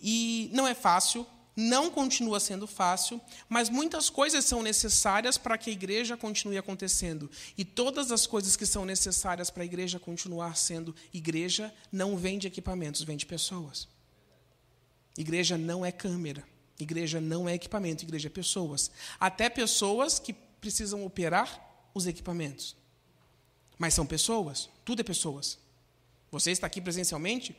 E 0.00 0.50
não 0.52 0.66
é 0.66 0.74
fácil, 0.74 1.26
não 1.56 1.90
continua 1.90 2.38
sendo 2.38 2.66
fácil, 2.66 3.18
mas 3.48 3.70
muitas 3.70 4.10
coisas 4.10 4.44
são 4.44 4.62
necessárias 4.62 5.38
para 5.38 5.56
que 5.56 5.70
a 5.70 5.72
igreja 5.72 6.14
continue 6.14 6.58
acontecendo. 6.58 7.30
E 7.56 7.64
todas 7.64 8.12
as 8.12 8.26
coisas 8.26 8.54
que 8.56 8.66
são 8.66 8.84
necessárias 8.84 9.48
para 9.48 9.62
a 9.62 9.66
igreja 9.66 9.98
continuar 9.98 10.56
sendo 10.56 10.94
igreja 11.14 11.74
não 11.90 12.16
vem 12.16 12.38
de 12.38 12.46
equipamentos, 12.46 13.02
vem 13.02 13.16
de 13.16 13.24
pessoas. 13.24 13.88
Igreja 15.16 15.56
não 15.56 15.84
é 15.84 15.90
câmera, 15.90 16.46
igreja 16.78 17.22
não 17.22 17.48
é 17.48 17.54
equipamento, 17.54 18.04
igreja 18.04 18.28
é 18.28 18.30
pessoas. 18.30 18.90
Até 19.18 19.48
pessoas 19.48 20.18
que 20.18 20.34
precisam 20.34 21.06
operar 21.06 21.88
os 21.94 22.06
equipamentos. 22.06 22.76
Mas 23.78 23.94
são 23.94 24.04
pessoas, 24.04 24.68
tudo 24.84 25.00
é 25.00 25.04
pessoas. 25.04 25.58
Você 26.30 26.50
está 26.50 26.66
aqui 26.66 26.82
presencialmente, 26.82 27.56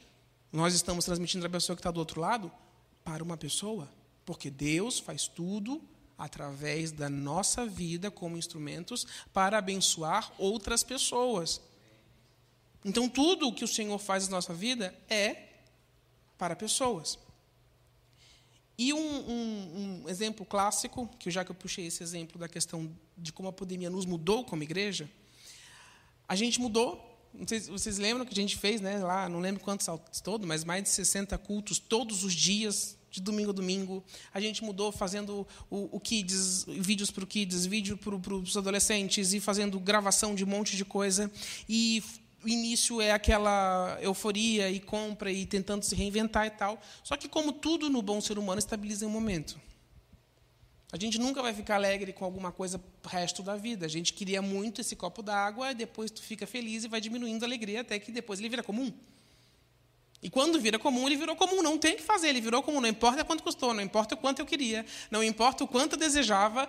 nós 0.51 0.75
estamos 0.75 1.03
transmitindo 1.03 1.41
para 1.41 1.49
a 1.49 1.59
pessoa 1.59 1.75
que 1.75 1.79
está 1.79 1.89
do 1.89 1.99
outro 1.99 2.21
lado, 2.21 2.51
para 3.07 3.23
uma 3.23 3.37
pessoa, 3.37 3.89
porque 4.25 4.49
Deus 4.49 4.99
faz 4.99 5.29
tudo 5.29 5.81
através 6.17 6.91
da 6.91 7.09
nossa 7.09 7.65
vida 7.65 8.11
como 8.11 8.37
instrumentos 8.37 9.07
para 9.31 9.57
abençoar 9.57 10.29
outras 10.37 10.83
pessoas. 10.83 11.61
Então, 12.83 13.07
tudo 13.07 13.47
o 13.47 13.53
que 13.53 13.63
o 13.63 13.67
Senhor 13.67 13.97
faz 13.97 14.27
na 14.27 14.35
nossa 14.35 14.53
vida 14.53 14.93
é 15.09 15.53
para 16.37 16.53
pessoas. 16.53 17.17
E 18.77 18.91
um, 18.93 18.99
um, 18.99 20.03
um, 20.03 20.09
exemplo 20.09 20.45
clássico, 20.45 21.09
que 21.17 21.31
já 21.31 21.45
que 21.45 21.51
eu 21.51 21.55
puxei 21.55 21.87
esse 21.87 22.03
exemplo 22.03 22.37
da 22.37 22.49
questão 22.49 22.93
de 23.17 23.31
como 23.31 23.47
a 23.47 23.53
pandemia 23.53 23.89
nos 23.89 24.05
mudou 24.05 24.43
como 24.43 24.63
igreja, 24.63 25.09
a 26.27 26.35
gente 26.35 26.59
mudou. 26.59 27.01
Vocês, 27.33 27.69
vocês 27.69 27.97
lembram 27.97 28.25
que 28.25 28.33
a 28.33 28.41
gente 28.41 28.57
fez, 28.57 28.81
né, 28.81 28.97
lá, 28.97 29.29
não 29.29 29.39
lembro 29.39 29.63
quantos 29.63 29.87
todo, 30.21 30.45
mas 30.45 30.65
mais 30.65 30.83
de 30.83 30.89
60 30.89 31.37
cultos 31.37 31.79
todos 31.79 32.25
os 32.25 32.33
dias, 32.33 32.96
de 33.17 33.23
domingo 33.23 33.49
a 33.49 33.53
domingo. 33.53 34.03
A 34.33 34.39
gente 34.39 34.63
mudou 34.63 34.91
fazendo 34.91 35.45
o, 35.69 35.97
o 35.97 35.99
Kids, 35.99 36.65
vídeos 36.67 37.11
para 37.11 37.23
o 37.23 37.27
Kids, 37.27 37.65
vídeo 37.65 37.97
para 37.97 38.33
os 38.35 38.55
adolescentes 38.55 39.33
e 39.33 39.39
fazendo 39.39 39.79
gravação 39.79 40.35
de 40.35 40.43
um 40.43 40.47
monte 40.47 40.77
de 40.77 40.85
coisa. 40.85 41.31
E 41.67 42.03
o 42.43 42.47
início 42.47 43.01
é 43.01 43.11
aquela 43.11 43.97
euforia 44.01 44.69
e 44.69 44.79
compra 44.79 45.31
e 45.31 45.45
tentando 45.45 45.83
se 45.83 45.95
reinventar 45.95 46.45
e 46.45 46.51
tal. 46.51 46.79
Só 47.03 47.17
que, 47.17 47.27
como 47.27 47.51
tudo 47.51 47.89
no 47.89 48.01
bom 48.01 48.21
ser 48.21 48.37
humano, 48.37 48.59
estabiliza 48.59 49.03
em 49.03 49.07
um 49.07 49.11
momento. 49.11 49.59
A 50.91 50.97
gente 50.97 51.19
nunca 51.19 51.41
vai 51.41 51.53
ficar 51.53 51.75
alegre 51.75 52.13
com 52.13 52.23
alguma 52.23 52.51
coisa 52.51 52.81
o 53.03 53.07
resto 53.07 53.43
da 53.43 53.57
vida. 53.57 53.85
A 53.85 53.89
gente 53.89 54.13
queria 54.13 54.41
muito 54.41 54.79
esse 54.79 54.95
copo 54.95 55.21
d'água, 55.21 55.73
depois 55.73 56.11
tu 56.11 56.21
fica 56.21 56.47
feliz 56.47 56.83
e 56.83 56.87
vai 56.87 57.01
diminuindo 57.01 57.43
a 57.43 57.47
alegria 57.47 57.81
até 57.81 57.99
que 57.99 58.11
depois 58.11 58.39
ele 58.39 58.47
vira 58.47 58.63
comum. 58.63 58.93
E 60.21 60.29
quando 60.29 60.59
vira 60.59 60.79
comum, 60.79 61.05
ele 61.07 61.15
virou 61.15 61.35
comum. 61.35 61.61
Não 61.61 61.77
tem 61.77 61.95
que 61.95 62.01
fazer, 62.01 62.29
ele 62.29 62.41
virou 62.41 62.63
comum. 62.63 62.81
Não 62.81 62.89
importa 62.89 63.23
quanto 63.23 63.43
custou, 63.43 63.73
não 63.73 63.81
importa 63.81 64.15
o 64.15 64.17
quanto 64.17 64.39
eu 64.39 64.45
queria, 64.45 64.85
não 65.11 65.23
importa 65.23 65.63
o 65.63 65.67
quanto 65.67 65.93
eu 65.93 65.99
desejava. 65.99 66.67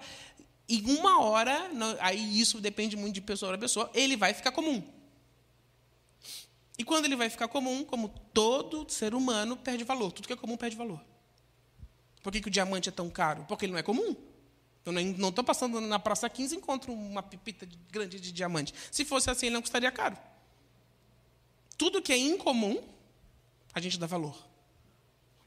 Em 0.69 0.85
uma 0.99 1.23
hora, 1.23 1.71
aí 2.01 2.39
isso 2.39 2.61
depende 2.61 2.97
muito 2.97 3.15
de 3.15 3.23
pessoa 3.23 3.53
para 3.53 3.59
pessoa, 3.59 3.91
ele 3.95 4.17
vai 4.17 4.35
ficar 4.35 4.53
comum. 4.53 4.83
E 6.79 6.85
quando 6.85 7.07
ele 7.07 7.17
vai 7.17 7.29
ficar 7.31 7.49
comum, 7.49 7.85
como 7.85 8.09
todo 8.33 8.87
ser 8.89 9.15
humano, 9.15 9.57
perde 9.57 9.83
valor. 9.83 10.13
Tudo 10.13 10.27
que 10.27 10.33
é 10.33 10.37
comum 10.37 10.57
perde 10.57 10.77
valor. 10.77 11.01
Por 12.23 12.33
que, 12.33 12.41
que 12.41 12.49
o 12.49 12.51
diamante 12.51 12.89
é 12.89 12.93
tão 12.93 13.09
caro? 13.09 13.45
Porque 13.49 13.65
ele 13.65 13.73
não 13.73 13.79
é 13.79 13.83
comum. 13.83 14.15
Eu 14.85 14.93
não 14.93 15.29
estou 15.31 15.43
passando 15.43 15.81
na 15.81 15.99
Praça 15.99 16.29
15 16.29 16.55
e 16.55 16.59
encontro 16.59 16.93
uma 16.93 17.23
pipita 17.23 17.69
grande 17.91 18.21
de 18.21 18.31
diamante. 18.31 18.73
Se 18.91 19.05
fosse 19.05 19.31
assim, 19.31 19.47
ele 19.47 19.55
não 19.55 19.61
custaria 19.61 19.91
caro. 19.91 20.17
Tudo 21.77 22.01
que 22.01 22.13
é 22.13 22.17
incomum 22.17 22.83
a 23.75 23.81
gente 23.81 23.99
dá 23.99 24.07
valor. 24.07 24.49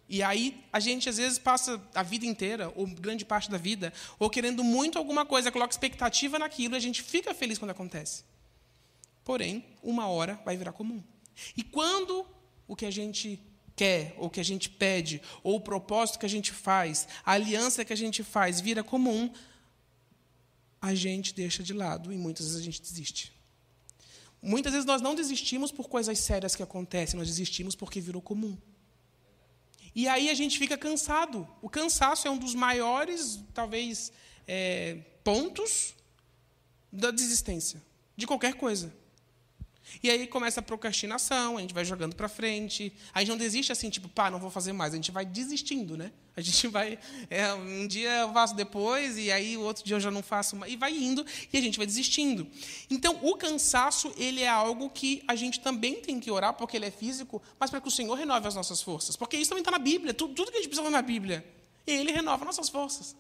E 0.08 0.22
aí 0.22 0.62
a 0.74 0.80
gente 0.80 1.08
às 1.08 1.18
vezes 1.18 1.40
passa 1.40 1.82
a 1.96 2.04
vida 2.04 2.26
inteira, 2.26 2.72
ou 2.76 2.86
grande 2.86 3.24
parte 3.24 3.50
da 3.50 3.58
vida, 3.58 3.94
ou 4.20 4.30
querendo 4.30 4.64
muito 4.64 4.98
alguma 4.98 5.26
coisa, 5.26 5.52
coloca 5.52 5.72
expectativa 5.72 6.38
naquilo 6.38 6.76
e 6.76 6.78
a 6.78 6.82
gente 6.82 7.02
fica 7.02 7.34
feliz 7.34 7.58
quando 7.58 7.72
acontece. 7.72 8.26
Porém, 9.24 9.64
uma 9.82 10.08
hora 10.08 10.40
vai 10.44 10.58
virar 10.58 10.74
comum. 10.74 11.02
E 11.56 11.64
quando 11.64 12.26
o 12.68 12.76
que 12.76 12.86
a 12.86 12.92
gente 12.92 13.40
quer, 13.76 14.14
ou 14.18 14.30
que 14.30 14.40
a 14.40 14.44
gente 14.44 14.70
pede, 14.70 15.22
ou 15.44 15.56
o 15.56 15.62
propósito 15.62 16.20
que 16.20 16.26
a 16.26 16.30
gente 16.30 16.52
faz, 16.52 17.08
a 17.26 17.32
aliança 17.32 17.86
que 17.86 17.94
a 17.94 17.96
gente 17.96 18.22
faz 18.22 18.60
vira 18.60 18.84
comum, 18.84 19.32
a 20.82 20.94
gente 20.94 21.34
deixa 21.34 21.64
de 21.64 21.74
lado 21.74 22.12
e 22.12 22.18
muitas 22.18 22.48
vezes 22.48 22.60
a 22.60 22.64
gente 22.64 22.82
desiste. 22.82 23.32
Muitas 24.42 24.74
vezes 24.74 24.86
nós 24.86 25.02
não 25.02 25.14
desistimos 25.14 25.72
por 25.72 25.88
coisas 25.88 26.18
sérias 26.20 26.56
que 26.56 26.64
acontecem, 26.64 27.18
nós 27.18 27.28
desistimos 27.28 27.76
porque 27.76 28.02
virou 28.02 28.22
comum. 28.22 28.58
E 29.94 30.08
aí 30.08 30.30
a 30.30 30.34
gente 30.34 30.58
fica 30.58 30.78
cansado. 30.78 31.48
O 31.62 31.70
cansaço 31.70 32.28
é 32.28 32.32
um 32.32 32.38
dos 32.38 32.56
maiores, 32.56 33.40
talvez, 33.54 34.12
é, 34.48 34.98
pontos 35.24 35.94
da 36.92 37.12
desistência 37.12 37.82
de 38.16 38.26
qualquer 38.26 38.56
coisa. 38.56 38.94
E 40.04 40.10
aí 40.10 40.28
começa 40.28 40.60
a 40.60 40.64
procrastinação, 40.64 41.58
a 41.58 41.62
gente 41.62 41.74
vai 41.74 41.86
jogando 41.86 42.16
para 42.16 42.28
frente. 42.28 42.94
A 43.14 43.20
gente 43.20 43.30
não 43.30 43.38
desiste 43.38 43.72
assim, 43.72 43.90
tipo, 43.90 44.08
pá, 44.08 44.30
não 44.30 44.40
vou 44.40 44.50
fazer 44.50 44.74
mais. 44.74 44.94
A 44.94 44.96
gente 44.96 45.12
vai 45.12 45.26
desistindo, 45.26 45.98
né? 45.98 46.12
A 46.36 46.42
gente 46.42 46.68
vai. 46.68 46.98
É, 47.30 47.54
um 47.54 47.88
dia 47.88 48.10
eu 48.22 48.34
faço 48.34 48.56
depois, 48.56 49.18
e 49.18 49.32
aí 49.32 49.58
o 49.58 49.62
outro 49.62 49.84
dia 49.84 49.96
eu 49.96 50.00
já 50.00 50.10
não 50.10 50.24
faço 50.24 50.56
mais. 50.56 50.72
E 50.72 50.76
vai 50.76 50.96
indo, 50.96 51.26
e 51.52 51.58
a 51.58 51.62
gente 51.62 51.78
vai 51.78 51.86
desistindo. 51.86 52.48
Então, 52.90 53.20
o 53.22 53.36
cansaço, 53.36 54.14
ele 54.18 54.42
é 54.42 54.50
algo 54.50 54.90
que 54.90 55.24
a 55.28 55.36
gente 55.36 55.60
também 55.60 55.96
tem 55.96 56.20
que 56.20 56.32
orar, 56.32 56.54
porque 56.54 56.78
ele 56.78 56.86
é 56.86 56.92
físico, 56.92 57.42
mas 57.60 57.70
para 57.70 57.82
que 57.82 57.88
o 57.88 57.92
Senhor 57.92 58.16
renove 58.16 58.48
as 58.48 58.56
nossas 58.56 58.82
forças. 58.82 59.16
Porque 59.16 59.38
isso 59.38 59.50
também 59.50 59.62
está 59.62 59.72
na 59.72 59.80
Bíblia. 59.80 60.14
Tudo, 60.14 60.34
tudo 60.34 60.52
que 60.52 60.58
a 60.58 60.62
gente 60.62 60.70
precisa 60.70 60.90
na 60.90 61.02
Bíblia. 61.02 61.46
Ele 61.86 62.12
renova 62.12 62.46
nossas 62.46 62.70
forças. 62.70 63.16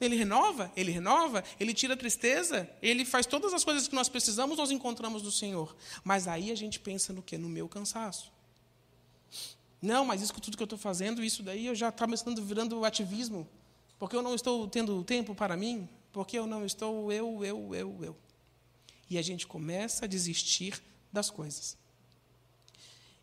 Ele 0.00 0.16
renova, 0.16 0.72
ele 0.74 0.90
renova, 0.90 1.44
ele 1.58 1.74
tira 1.74 1.92
a 1.92 1.96
tristeza, 1.96 2.68
ele 2.80 3.04
faz 3.04 3.26
todas 3.26 3.52
as 3.52 3.62
coisas 3.62 3.86
que 3.86 3.94
nós 3.94 4.08
precisamos, 4.08 4.56
nós 4.56 4.70
encontramos 4.70 5.22
no 5.22 5.30
Senhor. 5.30 5.76
Mas 6.02 6.26
aí 6.26 6.50
a 6.50 6.54
gente 6.54 6.80
pensa 6.80 7.12
no 7.12 7.22
quê? 7.22 7.36
No 7.36 7.48
meu 7.48 7.68
cansaço. 7.68 8.32
Não, 9.82 10.04
mas 10.04 10.22
isso 10.22 10.32
tudo 10.34 10.56
que 10.56 10.62
eu 10.62 10.64
estou 10.64 10.78
fazendo, 10.78 11.22
isso 11.22 11.42
daí 11.42 11.66
eu 11.66 11.74
já 11.74 11.90
está 11.90 12.06
começando 12.06 12.42
virando 12.42 12.84
ativismo. 12.84 13.46
Porque 13.98 14.16
eu 14.16 14.22
não 14.22 14.34
estou 14.34 14.66
tendo 14.66 15.04
tempo 15.04 15.34
para 15.34 15.56
mim, 15.56 15.86
porque 16.10 16.38
eu 16.38 16.46
não 16.46 16.64
estou 16.64 17.12
eu, 17.12 17.44
eu, 17.44 17.74
eu, 17.74 17.98
eu. 18.02 18.16
E 19.10 19.18
a 19.18 19.22
gente 19.22 19.46
começa 19.46 20.06
a 20.06 20.08
desistir 20.08 20.82
das 21.12 21.28
coisas. 21.28 21.76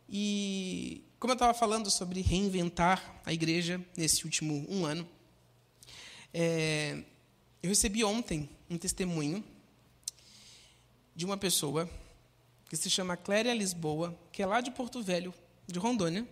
E 0.07 1.03
como 1.19 1.31
eu 1.31 1.36
estava 1.36 1.53
falando 1.53 1.89
sobre 1.89 2.22
reinventar 2.22 3.22
a 3.25 3.34
igreja 3.34 3.84
nesse 3.96 4.24
último 4.25 4.65
um 4.69 4.86
ano, 4.86 5.07
é, 6.39 6.96
eu 7.63 7.70
recebi 7.70 8.03
ontem 8.03 8.48
um 8.70 8.77
testemunho 8.77 9.44
de 11.15 11.25
uma 11.25 11.36
pessoa 11.36 11.89
que 12.70 12.77
se 12.77 12.91
chama 12.91 13.17
Cléria 13.17 13.56
Lisboa, 13.56 14.15
que 14.32 14.44
é 14.44 14.46
lá 14.46 14.62
de 14.62 14.70
Porto 14.70 15.01
Velho, 15.01 15.34
de 15.65 15.79
Rondônia, 15.79 16.27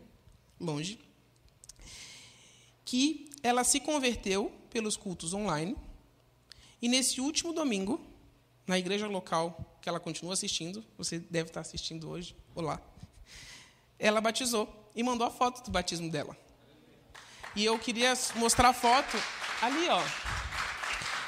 longe, 0.59 0.99
que 2.85 3.31
ela 3.41 3.63
se 3.63 3.79
converteu 3.79 4.53
pelos 4.69 4.95
cultos 4.95 5.33
online. 5.33 5.75
E 6.79 6.87
nesse 6.87 7.19
último 7.19 7.51
domingo, 7.51 7.99
na 8.67 8.77
igreja 8.77 9.07
local 9.07 9.75
que 9.81 9.89
ela 9.89 9.99
continua 9.99 10.33
assistindo, 10.33 10.85
você 10.95 11.17
deve 11.17 11.49
estar 11.49 11.61
assistindo 11.61 12.11
hoje, 12.11 12.35
olá. 12.53 12.79
Ela 13.97 14.21
batizou 14.21 14.91
e 14.95 15.01
mandou 15.01 15.25
a 15.25 15.31
foto 15.31 15.63
do 15.63 15.71
batismo 15.71 16.11
dela. 16.11 16.37
E 17.55 17.65
eu 17.65 17.79
queria 17.79 18.13
mostrar 18.35 18.69
a 18.69 18.73
foto 18.73 19.17
ali, 19.61 19.87
ó. 19.89 20.01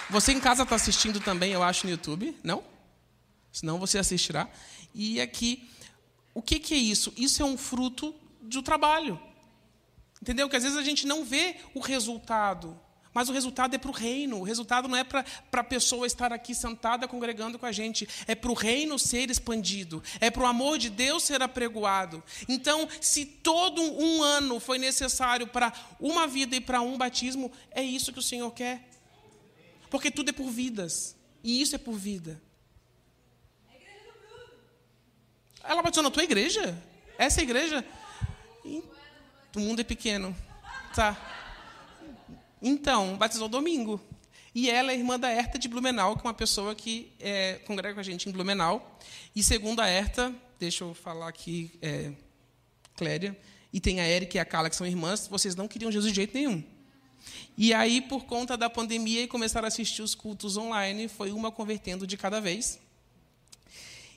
Você 0.09 0.31
em 0.31 0.39
casa 0.39 0.63
está 0.63 0.75
assistindo 0.75 1.19
também, 1.19 1.51
eu 1.51 1.63
acho, 1.63 1.85
no 1.85 1.91
YouTube, 1.91 2.37
não? 2.43 2.63
Senão 3.51 3.79
você 3.79 3.97
assistirá. 3.97 4.47
E 4.93 5.19
aqui, 5.19 5.69
o 6.33 6.41
que, 6.41 6.59
que 6.59 6.73
é 6.73 6.77
isso? 6.77 7.13
Isso 7.17 7.41
é 7.41 7.45
um 7.45 7.57
fruto 7.57 8.15
do 8.41 8.61
trabalho. 8.61 9.19
Entendeu? 10.21 10.49
Que 10.49 10.55
às 10.55 10.63
vezes 10.63 10.77
a 10.77 10.83
gente 10.83 11.05
não 11.05 11.25
vê 11.25 11.57
o 11.73 11.79
resultado, 11.79 12.79
mas 13.17 13.29
o 13.29 13.33
resultado 13.33 13.73
é 13.73 13.79
para 13.79 13.89
o 13.89 13.93
reino. 13.93 14.39
O 14.39 14.43
resultado 14.43 14.87
não 14.87 14.95
é 14.95 15.03
para 15.03 15.25
a 15.53 15.63
pessoa 15.63 16.05
estar 16.05 16.31
aqui 16.31 16.53
sentada 16.53 17.07
congregando 17.07 17.57
com 17.57 17.65
a 17.65 17.71
gente. 17.71 18.07
É 18.27 18.35
para 18.35 18.51
o 18.51 18.53
reino 18.53 18.99
ser 18.99 19.31
expandido. 19.31 20.03
É 20.21 20.29
para 20.29 20.43
o 20.43 20.45
amor 20.45 20.77
de 20.77 20.87
Deus 20.87 21.23
ser 21.23 21.41
apregoado. 21.41 22.23
Então, 22.47 22.87
se 23.01 23.25
todo 23.25 23.81
um 23.81 24.21
ano 24.21 24.59
foi 24.59 24.77
necessário 24.77 25.47
para 25.47 25.73
uma 25.99 26.27
vida 26.27 26.55
e 26.55 26.61
para 26.61 26.79
um 26.81 26.95
batismo, 26.95 27.51
é 27.71 27.81
isso 27.81 28.13
que 28.13 28.19
o 28.19 28.21
Senhor 28.21 28.51
quer. 28.51 28.87
Porque 29.89 30.11
tudo 30.11 30.29
é 30.29 30.31
por 30.31 30.51
vidas. 30.51 31.15
E 31.43 31.59
isso 31.59 31.73
é 31.73 31.79
por 31.79 31.95
vida. 31.95 32.39
Ela 35.63 35.81
batizou 35.81 36.03
na 36.03 36.11
tua 36.11 36.23
igreja? 36.23 36.79
Essa 37.17 37.41
é 37.41 37.43
igreja? 37.43 37.83
O 38.63 39.59
mundo 39.59 39.79
é 39.79 39.83
pequeno. 39.83 40.37
Tá. 40.93 41.46
Então, 42.61 43.17
batizou 43.17 43.47
domingo. 43.47 44.01
E 44.53 44.69
ela 44.69 44.91
é 44.91 44.95
irmã 44.95 45.19
da 45.19 45.31
Herta 45.31 45.59
de 45.59 45.67
Blumenau, 45.67 46.15
que 46.15 46.21
é 46.21 46.27
uma 46.27 46.33
pessoa 46.33 46.73
que 46.73 47.11
é, 47.19 47.55
congrega 47.65 47.93
com 47.93 47.99
a 47.99 48.03
gente 48.03 48.27
em 48.27 48.31
Blumenau. 48.31 48.97
E 49.35 49.43
segundo 49.43 49.81
a 49.81 49.87
Herta, 49.87 50.33
deixa 50.59 50.83
eu 50.83 50.93
falar 50.93 51.27
aqui, 51.27 51.71
é, 51.81 52.11
Cléria, 52.95 53.37
e 53.71 53.79
tem 53.79 53.99
a 53.99 54.07
Erika 54.07 54.37
e 54.37 54.39
a 54.39 54.45
Carla, 54.45 54.69
que 54.69 54.75
são 54.75 54.87
irmãs, 54.87 55.27
vocês 55.27 55.55
não 55.55 55.67
queriam 55.67 55.91
Jesus 55.91 56.11
de 56.11 56.15
jeito 56.15 56.33
nenhum. 56.33 56.63
E 57.57 57.73
aí, 57.73 58.01
por 58.01 58.25
conta 58.25 58.57
da 58.57 58.69
pandemia, 58.69 59.21
e 59.21 59.27
começaram 59.27 59.65
a 59.65 59.67
assistir 59.67 60.01
os 60.01 60.15
cultos 60.15 60.57
online, 60.57 61.07
foi 61.07 61.31
uma 61.31 61.51
convertendo 61.51 62.07
de 62.07 62.17
cada 62.17 62.41
vez. 62.41 62.79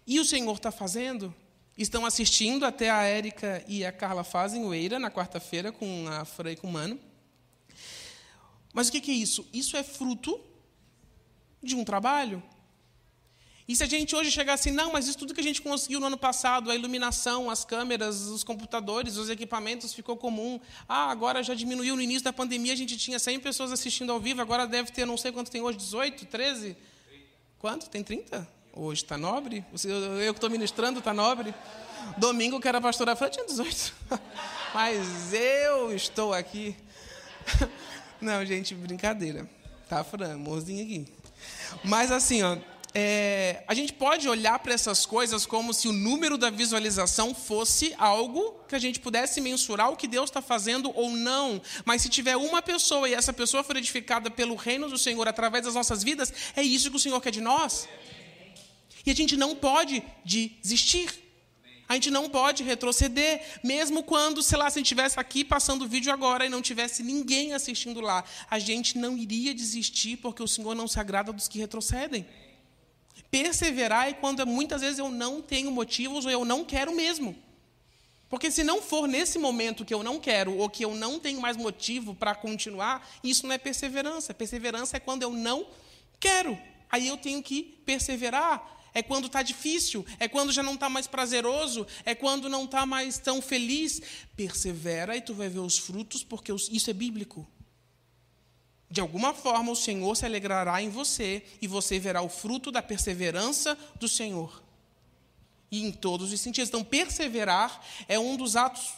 E 0.06 0.18
o 0.18 0.24
Senhor 0.24 0.54
está 0.54 0.70
fazendo 0.70 1.34
Estão 1.80 2.04
assistindo, 2.04 2.66
até 2.66 2.90
a 2.90 3.04
Érica 3.04 3.64
e 3.66 3.86
a 3.86 3.90
Carla 3.90 4.22
fazem 4.22 4.62
o 4.66 4.74
Eira 4.74 4.98
na 4.98 5.10
quarta-feira 5.10 5.72
com 5.72 6.06
a 6.08 6.26
Frei 6.26 6.54
com 6.54 6.68
o 6.68 6.70
Mano. 6.70 7.00
Mas 8.72 8.88
o 8.88 8.92
que 8.92 9.10
é 9.10 9.14
isso? 9.14 9.46
Isso 9.52 9.76
é 9.76 9.82
fruto 9.82 10.40
de 11.62 11.74
um 11.74 11.84
trabalho. 11.84 12.42
E 13.70 13.76
se 13.76 13.84
a 13.84 13.86
gente 13.86 14.16
hoje 14.16 14.32
chegar 14.32 14.54
assim, 14.54 14.72
não, 14.72 14.90
mas 14.90 15.06
isso 15.06 15.16
tudo 15.16 15.32
que 15.32 15.40
a 15.40 15.44
gente 15.44 15.62
conseguiu 15.62 16.00
no 16.00 16.06
ano 16.06 16.18
passado, 16.18 16.72
a 16.72 16.74
iluminação, 16.74 17.48
as 17.48 17.64
câmeras, 17.64 18.22
os 18.22 18.42
computadores, 18.42 19.16
os 19.16 19.28
equipamentos, 19.28 19.92
ficou 19.92 20.16
comum. 20.16 20.58
Ah, 20.88 21.08
agora 21.08 21.40
já 21.40 21.54
diminuiu 21.54 21.94
no 21.94 22.02
início 22.02 22.24
da 22.24 22.32
pandemia, 22.32 22.72
a 22.72 22.76
gente 22.76 22.96
tinha 22.96 23.16
100 23.16 23.38
pessoas 23.38 23.70
assistindo 23.70 24.10
ao 24.10 24.18
vivo, 24.18 24.42
agora 24.42 24.66
deve 24.66 24.90
ter, 24.90 25.06
não 25.06 25.16
sei 25.16 25.30
quanto 25.30 25.52
tem 25.52 25.62
hoje, 25.62 25.78
18, 25.78 26.26
13? 26.26 26.76
Quanto? 27.60 27.88
Tem 27.88 28.02
30? 28.02 28.48
Hoje 28.72 29.04
está 29.04 29.16
nobre? 29.16 29.64
Eu 30.20 30.32
que 30.32 30.38
estou 30.38 30.50
ministrando 30.50 30.98
está 30.98 31.14
nobre? 31.14 31.54
Domingo 32.16 32.60
que 32.60 32.66
era 32.66 32.80
pastora 32.80 33.14
Fran 33.14 33.30
tinha 33.30 33.46
18. 33.46 33.94
Mas 34.74 35.32
eu 35.32 35.94
estou 35.94 36.32
aqui. 36.34 36.74
Não, 38.20 38.44
gente, 38.44 38.74
brincadeira. 38.74 39.48
Tá, 39.88 40.04
Fran? 40.04 40.34
Amorzinho 40.34 40.84
aqui. 40.84 41.06
Mas 41.82 42.12
assim, 42.12 42.42
ó, 42.42 42.56
é, 42.92 43.62
a 43.68 43.74
gente 43.74 43.92
pode 43.92 44.28
olhar 44.28 44.58
para 44.58 44.74
essas 44.74 45.06
coisas 45.06 45.46
como 45.46 45.72
se 45.72 45.86
o 45.86 45.92
número 45.92 46.36
da 46.36 46.50
visualização 46.50 47.34
fosse 47.34 47.94
algo 47.96 48.60
que 48.68 48.74
a 48.74 48.78
gente 48.78 48.98
pudesse 48.98 49.40
mensurar 49.40 49.90
o 49.90 49.96
que 49.96 50.08
Deus 50.08 50.28
está 50.28 50.42
fazendo 50.42 50.92
ou 50.94 51.10
não. 51.10 51.62
Mas 51.84 52.02
se 52.02 52.08
tiver 52.08 52.36
uma 52.36 52.60
pessoa 52.60 53.08
e 53.08 53.14
essa 53.14 53.32
pessoa 53.32 53.62
for 53.62 53.76
edificada 53.76 54.30
pelo 54.30 54.56
reino 54.56 54.88
do 54.88 54.98
Senhor 54.98 55.26
através 55.28 55.64
das 55.64 55.74
nossas 55.74 56.02
vidas, 56.02 56.32
é 56.56 56.62
isso 56.62 56.90
que 56.90 56.96
o 56.96 57.00
Senhor 57.00 57.20
quer 57.20 57.30
de 57.30 57.40
nós. 57.40 57.88
E 59.06 59.10
a 59.10 59.14
gente 59.14 59.36
não 59.36 59.54
pode 59.54 60.02
desistir. 60.24 61.29
A 61.90 61.94
gente 61.94 62.08
não 62.08 62.30
pode 62.30 62.62
retroceder, 62.62 63.42
mesmo 63.64 64.04
quando, 64.04 64.44
sei 64.44 64.56
lá, 64.56 64.70
se 64.70 64.78
a 64.78 64.78
gente 64.78 64.86
estivesse 64.86 65.18
aqui 65.18 65.44
passando 65.44 65.82
o 65.82 65.88
vídeo 65.88 66.12
agora 66.12 66.46
e 66.46 66.48
não 66.48 66.62
tivesse 66.62 67.02
ninguém 67.02 67.52
assistindo 67.52 68.00
lá, 68.00 68.22
a 68.48 68.60
gente 68.60 68.96
não 68.96 69.18
iria 69.18 69.52
desistir 69.52 70.16
porque 70.18 70.40
o 70.40 70.46
Senhor 70.46 70.76
não 70.76 70.86
se 70.86 71.00
agrada 71.00 71.32
dos 71.32 71.48
que 71.48 71.58
retrocedem. 71.58 72.24
Perseverar 73.28 74.08
é 74.08 74.12
quando 74.12 74.46
muitas 74.46 74.82
vezes 74.82 75.00
eu 75.00 75.08
não 75.08 75.42
tenho 75.42 75.68
motivos 75.72 76.24
ou 76.24 76.30
eu 76.30 76.44
não 76.44 76.64
quero 76.64 76.94
mesmo. 76.94 77.34
Porque 78.28 78.52
se 78.52 78.62
não 78.62 78.80
for 78.80 79.08
nesse 79.08 79.36
momento 79.36 79.84
que 79.84 79.92
eu 79.92 80.04
não 80.04 80.20
quero 80.20 80.56
ou 80.58 80.70
que 80.70 80.84
eu 80.84 80.94
não 80.94 81.18
tenho 81.18 81.40
mais 81.40 81.56
motivo 81.56 82.14
para 82.14 82.36
continuar, 82.36 83.04
isso 83.24 83.48
não 83.48 83.52
é 83.52 83.58
perseverança. 83.58 84.32
Perseverança 84.32 84.96
é 84.96 85.00
quando 85.00 85.24
eu 85.24 85.32
não 85.32 85.66
quero. 86.20 86.56
Aí 86.88 87.08
eu 87.08 87.16
tenho 87.16 87.42
que 87.42 87.64
perseverar 87.84 88.79
é 88.92 89.02
quando 89.02 89.26
está 89.26 89.42
difícil, 89.42 90.04
é 90.18 90.28
quando 90.28 90.52
já 90.52 90.62
não 90.62 90.74
está 90.74 90.88
mais 90.88 91.06
prazeroso, 91.06 91.86
é 92.04 92.14
quando 92.14 92.48
não 92.48 92.64
está 92.64 92.84
mais 92.84 93.18
tão 93.18 93.40
feliz. 93.40 94.00
Persevera 94.36 95.16
e 95.16 95.20
tu 95.20 95.34
vai 95.34 95.48
ver 95.48 95.60
os 95.60 95.78
frutos, 95.78 96.24
porque 96.24 96.52
isso 96.52 96.90
é 96.90 96.92
bíblico. 96.92 97.46
De 98.90 99.00
alguma 99.00 99.32
forma 99.32 99.70
o 99.70 99.76
Senhor 99.76 100.16
se 100.16 100.26
alegrará 100.26 100.82
em 100.82 100.90
você 100.90 101.44
e 101.62 101.68
você 101.68 101.98
verá 101.98 102.22
o 102.22 102.28
fruto 102.28 102.72
da 102.72 102.82
perseverança 102.82 103.78
do 104.00 104.08
Senhor. 104.08 104.62
E 105.70 105.84
em 105.84 105.92
todos 105.92 106.32
os 106.32 106.40
sentidos. 106.40 106.68
Então, 106.68 106.82
perseverar 106.82 107.80
é 108.08 108.18
um 108.18 108.36
dos 108.36 108.56
atos 108.56 108.94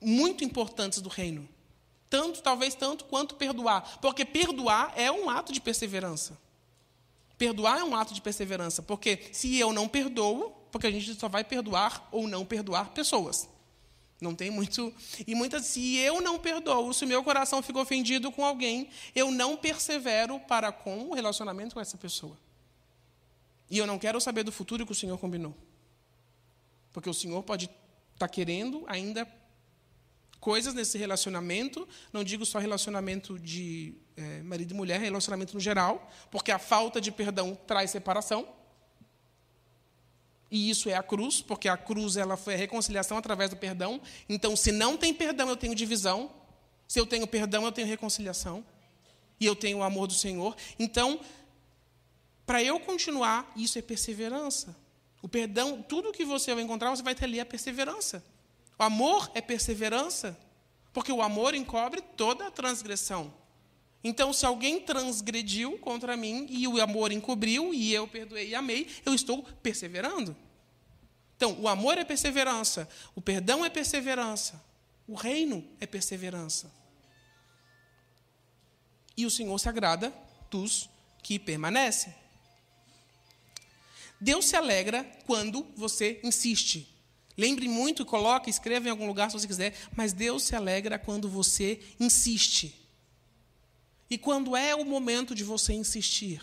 muito 0.00 0.44
importantes 0.44 1.00
do 1.00 1.08
reino. 1.08 1.48
Tanto, 2.08 2.40
talvez 2.40 2.76
tanto 2.76 3.04
quanto 3.06 3.34
perdoar. 3.34 3.98
Porque 4.00 4.24
perdoar 4.24 4.92
é 4.96 5.10
um 5.10 5.28
ato 5.28 5.52
de 5.52 5.60
perseverança. 5.60 6.38
Perdoar 7.38 7.78
é 7.78 7.84
um 7.84 7.96
ato 7.96 8.14
de 8.14 8.20
perseverança, 8.20 8.82
porque 8.82 9.28
se 9.32 9.58
eu 9.58 9.72
não 9.72 9.88
perdoo, 9.88 10.50
porque 10.70 10.86
a 10.86 10.90
gente 10.90 11.14
só 11.14 11.28
vai 11.28 11.44
perdoar 11.44 12.08
ou 12.10 12.26
não 12.26 12.44
perdoar 12.44 12.90
pessoas. 12.90 13.48
Não 14.20 14.36
tem 14.36 14.50
muito. 14.50 14.94
E 15.26 15.34
muitas, 15.34 15.66
se 15.66 15.96
eu 15.96 16.20
não 16.20 16.38
perdoo, 16.38 16.94
se 16.94 17.04
o 17.04 17.08
meu 17.08 17.24
coração 17.24 17.60
ficou 17.60 17.82
ofendido 17.82 18.30
com 18.30 18.44
alguém, 18.44 18.88
eu 19.14 19.32
não 19.32 19.56
persevero 19.56 20.38
para 20.40 20.70
com 20.70 21.10
o 21.10 21.14
relacionamento 21.14 21.74
com 21.74 21.80
essa 21.80 21.98
pessoa. 21.98 22.38
E 23.68 23.78
eu 23.78 23.86
não 23.86 23.98
quero 23.98 24.20
saber 24.20 24.44
do 24.44 24.52
futuro 24.52 24.86
que 24.86 24.92
o 24.92 24.94
Senhor 24.94 25.18
combinou. 25.18 25.54
Porque 26.92 27.10
o 27.10 27.14
Senhor 27.14 27.42
pode 27.42 27.64
estar 27.64 27.74
tá 28.18 28.28
querendo 28.28 28.84
ainda 28.86 29.26
coisas 30.42 30.74
nesse 30.74 30.98
relacionamento, 30.98 31.88
não 32.12 32.24
digo 32.24 32.44
só 32.44 32.58
relacionamento 32.58 33.38
de 33.38 33.94
é, 34.16 34.42
marido 34.42 34.72
e 34.72 34.74
mulher, 34.74 34.98
relacionamento 34.98 35.54
no 35.54 35.60
geral, 35.60 36.10
porque 36.32 36.50
a 36.50 36.58
falta 36.58 37.00
de 37.00 37.12
perdão 37.12 37.56
traz 37.64 37.92
separação. 37.92 38.48
E 40.50 40.68
isso 40.68 40.90
é 40.90 40.94
a 40.94 41.02
cruz, 41.02 41.40
porque 41.40 41.68
a 41.68 41.76
cruz 41.76 42.16
ela 42.16 42.36
foi 42.36 42.54
a 42.54 42.56
reconciliação 42.56 43.16
através 43.16 43.50
do 43.50 43.56
perdão. 43.56 44.00
Então, 44.28 44.56
se 44.56 44.72
não 44.72 44.96
tem 44.96 45.14
perdão, 45.14 45.48
eu 45.48 45.56
tenho 45.56 45.76
divisão. 45.76 46.34
Se 46.88 46.98
eu 46.98 47.06
tenho 47.06 47.24
perdão, 47.24 47.64
eu 47.64 47.70
tenho 47.70 47.86
reconciliação. 47.86 48.66
E 49.38 49.46
eu 49.46 49.54
tenho 49.54 49.78
o 49.78 49.82
amor 49.84 50.08
do 50.08 50.12
Senhor. 50.12 50.56
Então, 50.76 51.20
para 52.44 52.60
eu 52.60 52.80
continuar, 52.80 53.50
isso 53.54 53.78
é 53.78 53.82
perseverança. 53.82 54.76
O 55.22 55.28
perdão, 55.28 55.80
tudo 55.88 56.10
que 56.10 56.24
você 56.24 56.52
vai 56.52 56.64
encontrar, 56.64 56.90
você 56.90 57.02
vai 57.02 57.14
ter 57.14 57.26
ali 57.26 57.38
a 57.38 57.46
perseverança. 57.46 58.24
O 58.78 58.82
amor 58.82 59.30
é 59.34 59.40
perseverança, 59.40 60.38
porque 60.92 61.12
o 61.12 61.22
amor 61.22 61.54
encobre 61.54 62.00
toda 62.00 62.46
a 62.46 62.50
transgressão. 62.50 63.32
Então, 64.04 64.32
se 64.32 64.44
alguém 64.44 64.80
transgrediu 64.80 65.78
contra 65.78 66.16
mim 66.16 66.46
e 66.50 66.66
o 66.66 66.80
amor 66.80 67.12
encobriu 67.12 67.72
e 67.72 67.94
eu 67.94 68.08
perdoei 68.08 68.48
e 68.48 68.54
amei, 68.54 68.88
eu 69.04 69.14
estou 69.14 69.42
perseverando. 69.62 70.36
Então, 71.36 71.60
o 71.60 71.68
amor 71.68 71.98
é 71.98 72.04
perseverança, 72.04 72.88
o 73.14 73.20
perdão 73.20 73.64
é 73.64 73.70
perseverança, 73.70 74.62
o 75.06 75.14
reino 75.14 75.64
é 75.80 75.86
perseverança. 75.86 76.72
E 79.16 79.24
o 79.24 79.30
Senhor 79.30 79.58
se 79.58 79.68
agrada 79.68 80.12
dos 80.50 80.88
que 81.22 81.38
permanecem. 81.38 82.14
Deus 84.20 84.46
se 84.46 84.56
alegra 84.56 85.04
quando 85.26 85.66
você 85.76 86.20
insiste. 86.22 86.91
Lembre 87.36 87.68
muito, 87.68 88.04
coloque, 88.04 88.50
escreva 88.50 88.88
em 88.88 88.90
algum 88.90 89.06
lugar 89.06 89.30
se 89.30 89.38
você 89.38 89.46
quiser, 89.46 89.74
mas 89.96 90.12
Deus 90.12 90.42
se 90.42 90.54
alegra 90.54 90.98
quando 90.98 91.28
você 91.28 91.80
insiste. 91.98 92.78
E 94.10 94.18
quando 94.18 94.54
é 94.54 94.74
o 94.74 94.84
momento 94.84 95.34
de 95.34 95.42
você 95.42 95.72
insistir? 95.72 96.42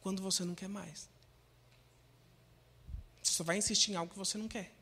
Quando 0.00 0.22
você 0.22 0.44
não 0.44 0.54
quer 0.54 0.68
mais. 0.68 1.08
Você 3.22 3.32
só 3.32 3.44
vai 3.44 3.58
insistir 3.58 3.92
em 3.92 3.96
algo 3.96 4.12
que 4.12 4.18
você 4.18 4.38
não 4.38 4.46
quer. 4.46 4.72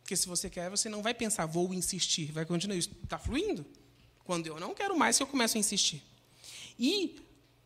Porque 0.00 0.16
se 0.16 0.28
você 0.28 0.48
quer, 0.50 0.70
você 0.70 0.88
não 0.88 1.02
vai 1.02 1.14
pensar, 1.14 1.46
vou 1.46 1.72
insistir. 1.74 2.30
Vai 2.30 2.44
continuar 2.44 2.76
isso. 2.76 2.90
Está 3.02 3.18
fluindo. 3.18 3.66
Quando 4.24 4.46
eu 4.46 4.60
não 4.60 4.74
quero 4.74 4.96
mais, 4.96 5.18
eu 5.18 5.26
começo 5.26 5.56
a 5.56 5.60
insistir. 5.60 6.02
E 6.78 7.16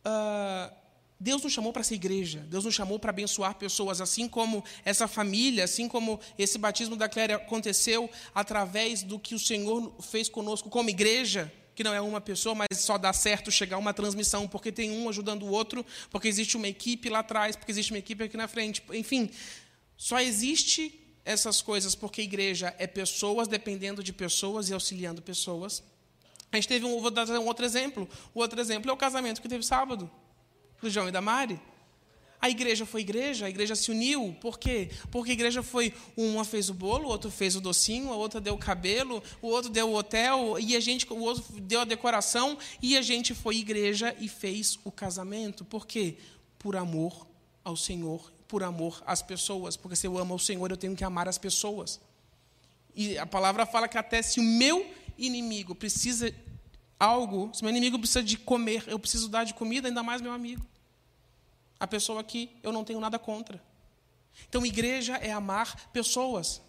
uh, 0.05 0.75
Deus 1.19 1.41
nos 1.41 1.51
chamou 1.51 1.73
para 1.73 1.83
ser 1.83 1.95
igreja, 1.95 2.45
Deus 2.47 2.63
nos 2.63 2.75
chamou 2.75 2.99
para 2.99 3.09
abençoar 3.09 3.55
pessoas, 3.55 3.99
assim 3.99 4.27
como 4.27 4.63
essa 4.85 5.07
família, 5.07 5.63
assim 5.63 5.87
como 5.87 6.19
esse 6.37 6.59
batismo 6.59 6.95
da 6.95 7.09
Cléria 7.09 7.37
aconteceu 7.37 8.09
através 8.35 9.01
do 9.01 9.17
que 9.17 9.33
o 9.33 9.39
Senhor 9.39 9.95
fez 9.99 10.29
conosco 10.29 10.69
como 10.69 10.89
igreja, 10.89 11.51
que 11.73 11.83
não 11.83 11.93
é 11.93 12.01
uma 12.01 12.21
pessoa, 12.21 12.53
mas 12.53 12.79
só 12.79 12.97
dá 12.97 13.11
certo 13.13 13.51
chegar 13.51 13.77
uma 13.77 13.93
transmissão, 13.93 14.47
porque 14.47 14.71
tem 14.71 14.91
um 14.91 15.09
ajudando 15.09 15.43
o 15.43 15.49
outro, 15.49 15.85
porque 16.11 16.27
existe 16.27 16.55
uma 16.55 16.67
equipe 16.67 17.09
lá 17.09 17.19
atrás, 17.19 17.55
porque 17.55 17.71
existe 17.71 17.91
uma 17.91 17.99
equipe 17.99 18.23
aqui 18.23 18.37
na 18.37 18.47
frente. 18.47 18.83
Enfim, 18.91 19.29
só 19.95 20.19
existe 20.19 20.99
essas 21.25 21.61
coisas 21.61 21.93
porque 21.93 22.21
igreja 22.21 22.73
é 22.77 22.87
pessoas 22.87 23.47
dependendo 23.47 24.01
de 24.03 24.13
pessoas 24.13 24.69
e 24.69 24.73
auxiliando 24.73 25.21
pessoas. 25.21 25.83
A 26.51 26.55
gente 26.55 26.67
teve 26.67 26.85
um, 26.85 27.01
vou 27.01 27.11
dar 27.11 27.27
um 27.29 27.45
outro 27.45 27.65
exemplo. 27.65 28.07
O 28.33 28.39
outro 28.39 28.59
exemplo 28.61 28.89
é 28.89 28.93
o 28.93 28.97
casamento 28.97 29.41
que 29.41 29.49
teve 29.49 29.65
sábado, 29.65 30.09
do 30.81 30.89
João 30.89 31.07
e 31.07 31.11
da 31.11 31.21
Mari. 31.21 31.59
A 32.39 32.49
igreja 32.49 32.85
foi 32.85 33.01
igreja, 33.01 33.47
a 33.47 33.49
igreja 33.49 33.75
se 33.75 33.89
uniu. 33.89 34.35
Por 34.39 34.59
quê? 34.59 34.91
Porque 35.09 35.31
a 35.31 35.33
igreja 35.33 35.63
foi. 35.63 35.91
Uma 36.15 36.45
fez 36.45 36.69
o 36.69 36.73
bolo, 36.73 37.05
o 37.05 37.07
outro 37.07 37.31
fez 37.31 37.55
o 37.55 37.61
docinho, 37.61 38.13
a 38.13 38.15
outra 38.15 38.39
deu 38.39 38.53
o 38.53 38.59
cabelo, 38.59 39.23
o 39.41 39.47
outro 39.47 39.71
deu 39.71 39.89
o 39.89 39.95
hotel, 39.95 40.57
e 40.59 40.75
a 40.75 40.79
gente, 40.79 41.11
o 41.11 41.19
outro 41.19 41.43
deu 41.61 41.81
a 41.81 41.85
decoração, 41.85 42.57
e 42.81 42.95
a 42.95 43.01
gente 43.01 43.33
foi 43.33 43.57
igreja 43.57 44.15
e 44.19 44.29
fez 44.29 44.77
o 44.83 44.91
casamento. 44.91 45.65
Por 45.65 45.87
quê? 45.87 46.15
Por 46.59 46.75
amor 46.75 47.27
ao 47.63 47.75
Senhor, 47.75 48.31
por 48.47 48.63
amor 48.63 49.01
às 49.07 49.23
pessoas. 49.23 49.75
Porque 49.75 49.95
se 49.95 50.05
eu 50.05 50.17
amo 50.17 50.33
ao 50.33 50.39
Senhor, 50.39 50.69
eu 50.69 50.77
tenho 50.77 50.95
que 50.95 51.03
amar 51.03 51.27
as 51.27 51.39
pessoas. 51.39 51.99
E 52.95 53.17
a 53.17 53.25
palavra 53.25 53.65
fala 53.65 53.87
que 53.87 53.97
até 53.97 54.21
se 54.21 54.39
o 54.39 54.43
meu 54.43 54.85
inimigo 55.17 55.73
precisa 55.73 56.31
algo, 56.99 57.51
se 57.53 57.63
meu 57.63 57.71
inimigo 57.71 57.99
precisa 57.99 58.23
de 58.23 58.37
comer, 58.37 58.83
eu 58.87 58.97
preciso 58.99 59.29
dar 59.29 59.43
de 59.43 59.53
comida, 59.53 59.87
ainda 59.87 60.03
mais 60.03 60.21
meu 60.21 60.31
amigo. 60.31 60.65
A 61.79 61.85
pessoa 61.85 62.23
que 62.23 62.49
eu 62.63 62.71
não 62.71 62.83
tenho 62.83 62.99
nada 62.99 63.19
contra. 63.19 63.61
Então, 64.49 64.65
igreja 64.65 65.15
é 65.17 65.31
amar 65.31 65.89
pessoas. 65.89 66.61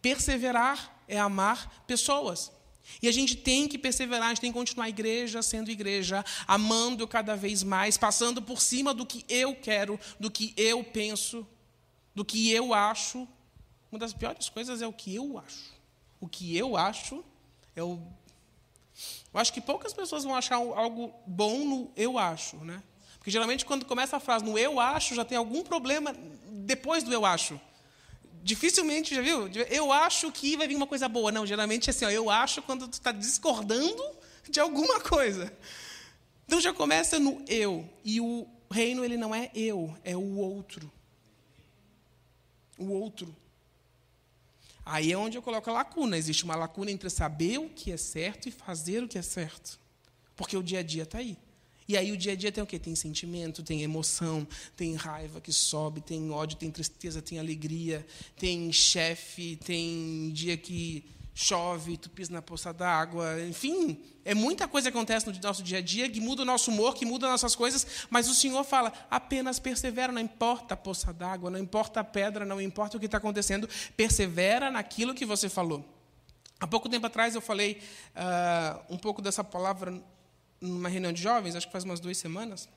Perseverar 0.00 1.02
é 1.06 1.18
amar 1.18 1.84
pessoas. 1.86 2.52
E 3.02 3.08
a 3.08 3.12
gente 3.12 3.36
tem 3.36 3.68
que 3.68 3.78
perseverar, 3.78 4.26
a 4.26 4.28
gente 4.30 4.40
tem 4.40 4.52
que 4.52 4.58
continuar 4.58 4.88
igreja 4.88 5.42
sendo 5.42 5.70
igreja, 5.70 6.24
amando 6.46 7.06
cada 7.06 7.36
vez 7.36 7.62
mais, 7.62 7.98
passando 7.98 8.40
por 8.40 8.60
cima 8.60 8.94
do 8.94 9.04
que 9.04 9.24
eu 9.28 9.54
quero, 9.54 10.00
do 10.18 10.30
que 10.30 10.54
eu 10.56 10.82
penso, 10.82 11.46
do 12.14 12.24
que 12.24 12.50
eu 12.50 12.72
acho. 12.72 13.28
Uma 13.92 13.98
das 13.98 14.12
piores 14.12 14.48
coisas 14.48 14.80
é 14.82 14.86
o 14.86 14.92
que 14.92 15.14
eu 15.14 15.38
acho. 15.38 15.72
O 16.20 16.28
que 16.28 16.56
eu 16.56 16.76
acho 16.76 17.24
é 17.76 17.82
o. 17.82 18.00
Eu 19.32 19.40
acho 19.40 19.52
que 19.52 19.60
poucas 19.60 19.92
pessoas 19.92 20.24
vão 20.24 20.34
achar 20.34 20.56
algo 20.56 21.12
bom 21.26 21.64
no 21.64 21.92
eu 21.96 22.18
acho, 22.18 22.56
né? 22.56 22.82
Porque 23.18 23.30
geralmente 23.30 23.64
quando 23.64 23.84
começa 23.84 24.16
a 24.16 24.20
frase 24.20 24.44
no 24.44 24.58
eu 24.58 24.80
acho, 24.80 25.14
já 25.14 25.24
tem 25.24 25.36
algum 25.36 25.62
problema 25.62 26.14
depois 26.50 27.02
do 27.04 27.12
eu 27.12 27.24
acho. 27.24 27.60
Dificilmente, 28.42 29.14
já 29.14 29.20
viu? 29.20 29.48
Eu 29.68 29.92
acho 29.92 30.32
que 30.32 30.56
vai 30.56 30.66
vir 30.66 30.76
uma 30.76 30.86
coisa 30.86 31.08
boa. 31.08 31.30
Não, 31.30 31.46
geralmente 31.46 31.88
é 31.88 31.90
assim, 31.90 32.04
ó, 32.04 32.10
eu 32.10 32.30
acho 32.30 32.62
quando 32.62 32.88
tu 32.88 32.94
está 32.94 33.12
discordando 33.12 34.02
de 34.48 34.60
alguma 34.60 35.00
coisa. 35.02 35.52
Então 36.46 36.60
já 36.60 36.72
começa 36.72 37.18
no 37.18 37.44
eu. 37.46 37.88
E 38.02 38.20
o 38.20 38.46
reino, 38.70 39.04
ele 39.04 39.16
não 39.16 39.34
é 39.34 39.50
eu, 39.54 39.94
é 40.02 40.16
o 40.16 40.36
outro. 40.38 40.90
O 42.78 42.90
outro. 42.90 43.36
Aí 44.90 45.12
é 45.12 45.18
onde 45.18 45.36
eu 45.36 45.42
coloco 45.42 45.68
a 45.68 45.72
lacuna. 45.72 46.16
Existe 46.16 46.44
uma 46.44 46.56
lacuna 46.56 46.90
entre 46.90 47.10
saber 47.10 47.58
o 47.58 47.68
que 47.68 47.92
é 47.92 47.96
certo 47.98 48.48
e 48.48 48.50
fazer 48.50 49.04
o 49.04 49.08
que 49.08 49.18
é 49.18 49.22
certo. 49.22 49.78
Porque 50.34 50.56
o 50.56 50.62
dia 50.62 50.78
a 50.78 50.82
dia 50.82 51.02
está 51.02 51.18
aí. 51.18 51.36
E 51.86 51.96
aí 51.96 52.10
o 52.10 52.16
dia 52.16 52.32
a 52.32 52.36
dia 52.36 52.50
tem 52.50 52.62
o 52.62 52.66
quê? 52.66 52.78
Tem 52.78 52.94
sentimento, 52.94 53.62
tem 53.62 53.82
emoção, 53.82 54.46
tem 54.76 54.94
raiva 54.94 55.40
que 55.42 55.52
sobe, 55.52 56.00
tem 56.00 56.30
ódio, 56.30 56.56
tem 56.56 56.70
tristeza, 56.70 57.20
tem 57.20 57.38
alegria, 57.38 58.06
tem 58.36 58.72
chefe, 58.72 59.56
tem 59.56 60.30
dia 60.32 60.56
que 60.56 61.04
chove, 61.40 61.96
tu 61.96 62.10
pisa 62.10 62.32
na 62.32 62.42
poça 62.42 62.72
d'água, 62.72 63.40
enfim, 63.44 64.02
é 64.24 64.34
muita 64.34 64.66
coisa 64.66 64.90
que 64.90 64.98
acontece 64.98 65.24
no 65.24 65.40
nosso 65.40 65.62
dia 65.62 65.78
a 65.78 65.80
dia 65.80 66.10
que 66.10 66.20
muda 66.20 66.42
o 66.42 66.44
nosso 66.44 66.68
humor, 66.68 66.96
que 66.96 67.06
muda 67.06 67.28
nossas 67.28 67.54
coisas, 67.54 67.86
mas 68.10 68.28
o 68.28 68.34
Senhor 68.34 68.64
fala, 68.64 68.92
apenas 69.08 69.60
persevera, 69.60 70.12
não 70.12 70.20
importa 70.20 70.74
a 70.74 70.76
poça 70.76 71.12
d'água, 71.12 71.48
não 71.48 71.60
importa 71.60 72.00
a 72.00 72.04
pedra, 72.04 72.44
não 72.44 72.60
importa 72.60 72.96
o 72.96 73.00
que 73.00 73.06
está 73.06 73.18
acontecendo, 73.18 73.68
persevera 73.96 74.68
naquilo 74.68 75.14
que 75.14 75.24
você 75.24 75.48
falou. 75.48 75.84
Há 76.58 76.66
pouco 76.66 76.88
tempo 76.88 77.06
atrás 77.06 77.36
eu 77.36 77.40
falei 77.40 77.80
uh, 78.16 78.92
um 78.92 78.98
pouco 78.98 79.22
dessa 79.22 79.44
palavra 79.44 80.02
numa 80.60 80.88
reunião 80.88 81.12
de 81.12 81.22
jovens, 81.22 81.54
acho 81.54 81.66
que 81.66 81.72
faz 81.72 81.84
umas 81.84 82.00
duas 82.00 82.18
semanas, 82.18 82.68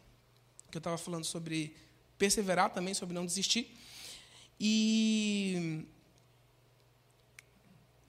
que 0.70 0.78
eu 0.78 0.82
estava 0.82 1.00
falando 1.00 1.26
sobre 1.26 1.76
perseverar 2.16 2.70
também, 2.70 2.94
sobre 2.94 3.16
não 3.16 3.26
desistir. 3.26 3.76
E 4.60 5.84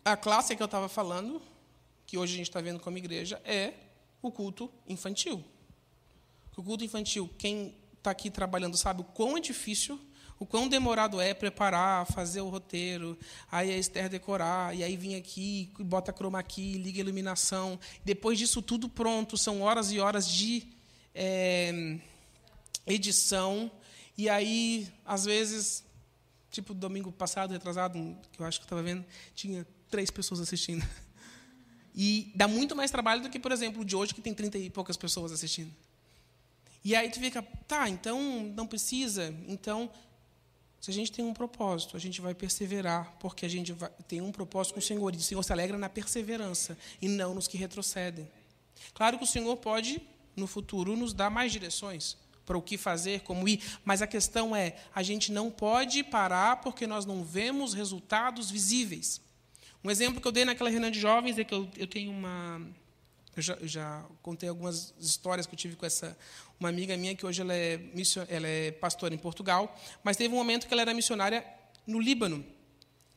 a 0.05 0.17
classe 0.17 0.57
que 0.57 0.63
eu 0.63 0.67
estava 0.67 0.89
falando, 0.89 1.41
que 2.07 2.19
hoje 2.19 2.35
a 2.35 2.37
gente 2.37 2.49
está 2.49 2.61
vendo 2.61 2.81
como 2.81 2.99
igreja, 2.99 3.41
é 3.45 3.75
o 4.21 4.31
culto 4.31 4.71
infantil. 4.87 5.45
O 6.57 6.63
culto 6.63 6.85
infantil, 6.85 7.31
quem 7.39 7.75
está 7.97 8.11
aqui 8.11 8.31
trabalhando 8.31 8.77
sabe 8.77 9.01
o 9.01 9.05
quão 9.05 9.37
é 9.37 9.41
difícil, 9.41 9.99
o 10.39 10.45
quão 10.45 10.69
demorado 10.69 11.21
é 11.21 11.33
preparar, 11.33 12.05
fazer 12.07 12.41
o 12.41 12.49
roteiro, 12.49 13.17
aí 13.51 13.71
a 13.71 13.79
Esther 13.79 14.09
decorar, 14.09 14.75
e 14.75 14.83
aí 14.83 14.97
vir 14.97 15.15
aqui, 15.15 15.73
bota 15.79 16.13
chroma 16.13 16.41
aqui, 16.41 16.73
liga 16.79 16.99
a 16.99 17.05
iluminação. 17.05 17.79
Depois 18.05 18.39
disso 18.39 18.61
tudo 18.61 18.89
pronto, 18.89 19.37
são 19.37 19.63
horas 19.63 19.93
e 19.93 20.01
horas 20.01 20.27
de 20.27 20.67
é, 21.15 21.97
edição. 22.87 23.71
E 24.19 24.29
aí, 24.29 24.89
às 25.05 25.25
vezes, 25.25 25.85
tipo 26.51 26.75
domingo 26.75 27.13
passado, 27.13 27.53
retrasado, 27.53 28.17
que 28.33 28.41
eu 28.41 28.45
acho 28.45 28.59
que 28.59 28.67
estava 28.67 28.83
vendo, 28.83 29.05
tinha 29.37 29.65
três 29.93 30.11
pessoas 30.11 30.41
assistindo. 30.41 30.85
E 31.95 32.33
dá 32.35 32.49
muito 32.49 32.75
mais 32.75 32.91
trabalho 32.91 33.21
do 33.21 33.29
que, 33.29 33.39
por 33.39 33.53
exemplo, 33.53 33.83
o 33.83 33.85
de 33.85 33.95
hoje, 33.95 34.15
que 34.15 34.23
tem 34.23 34.33
trinta 34.33 34.57
e 34.57 34.71
poucas 34.71 34.97
pessoas 34.97 35.31
assistindo. 35.31 35.71
E 36.83 36.97
aí 36.97 37.11
tu 37.11 37.21
fica, 37.21 37.43
tá, 37.69 37.87
então 37.87 38.19
não 38.57 38.67
precisa. 38.67 39.35
Então, 39.47 39.91
se 40.81 40.91
a 40.91 40.95
gente 40.95 41.13
tem 41.13 41.23
um 41.23 41.35
propósito, 41.35 41.95
a 41.95 42.01
gente 42.01 42.23
vai 42.23 42.35
perseverar, 42.35 43.15
porque 43.21 43.45
a 43.45 43.49
gente 43.49 43.75
vai, 43.75 43.91
tem 44.09 44.23
um 44.23 44.33
propósito 44.33 44.73
com 44.73 44.81
o 44.81 44.83
Senhor. 44.83 45.15
E 45.15 45.19
o 45.19 45.21
Senhor 45.21 45.43
se 45.43 45.53
alegra 45.53 45.77
na 45.77 45.91
perseverança 45.91 46.79
e 47.01 47.09
não 47.09 47.35
nos 47.35 47.47
que 47.47 47.59
retrocedem. 47.59 48.27
Claro 48.95 49.19
que 49.19 49.25
o 49.25 49.27
Senhor 49.27 49.55
pode, 49.59 50.01
no 50.35 50.47
futuro, 50.47 50.97
nos 50.97 51.13
dar 51.13 51.29
mais 51.29 51.53
direções 51.53 52.17
para 52.47 52.57
o 52.57 52.63
que 52.63 52.79
fazer, 52.79 53.21
como 53.21 53.47
ir, 53.47 53.63
mas 53.85 54.01
a 54.01 54.07
questão 54.07 54.57
é: 54.57 54.77
a 54.95 55.03
gente 55.03 55.31
não 55.31 55.51
pode 55.51 56.03
parar 56.03 56.63
porque 56.63 56.87
nós 56.87 57.05
não 57.05 57.23
vemos 57.23 57.75
resultados 57.75 58.51
visíveis. 58.51 59.21
Um 59.85 59.91
exemplo 59.91 60.21
que 60.21 60.29
eu 60.29 60.33
dei 60.33 60.45
naquela 60.45 60.71
reunião 60.71 60.91
de 60.91 61.01
jovens 61.01 61.39
é 61.39 61.45
que 61.45 61.53
eu, 61.53 61.69
eu 61.77 61.87
tenho 61.87 62.11
uma 62.11 62.61
eu 63.35 63.43
já, 63.43 63.55
eu 63.55 63.67
já, 63.67 64.05
contei 64.21 64.49
algumas 64.49 64.95
histórias 65.01 65.47
que 65.47 65.55
eu 65.55 65.59
tive 65.59 65.75
com 65.75 65.87
essa 65.87 66.17
uma 66.61 66.69
amiga 66.69 66.97
minha 66.97 67.15
que 67.15 67.25
hoje 67.25 67.41
ela 67.41 67.55
é, 67.55 67.79
mission, 67.79 68.25
ela 68.29 68.47
é 68.47 68.71
pastora 68.71 69.15
em 69.15 69.19
Portugal, 69.19 69.75
mas 70.05 70.17
teve 70.17 70.33
um 70.33 70.37
momento 70.37 70.69
que 70.69 70.73
ela 70.75 70.83
era 70.83 70.95
missionária 70.95 71.45
no 71.87 71.99
Líbano 71.99 72.45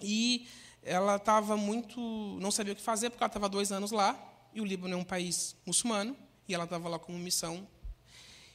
e 0.01 0.47
ela 0.81 1.17
estava 1.17 1.57
muito, 1.57 1.99
não 2.39 2.49
sabia 2.49 2.73
o 2.73 2.75
que 2.75 2.81
fazer 2.81 3.09
porque 3.09 3.23
ela 3.23 3.29
estava 3.29 3.49
dois 3.49 3.71
anos 3.71 3.91
lá 3.91 4.17
e 4.53 4.61
o 4.61 4.65
Líbano 4.65 4.93
é 4.93 4.97
um 4.97 5.03
país 5.03 5.55
muçulmano 5.65 6.15
e 6.47 6.55
ela 6.55 6.63
estava 6.63 6.87
lá 6.87 6.97
como 6.97 7.19
missão 7.19 7.67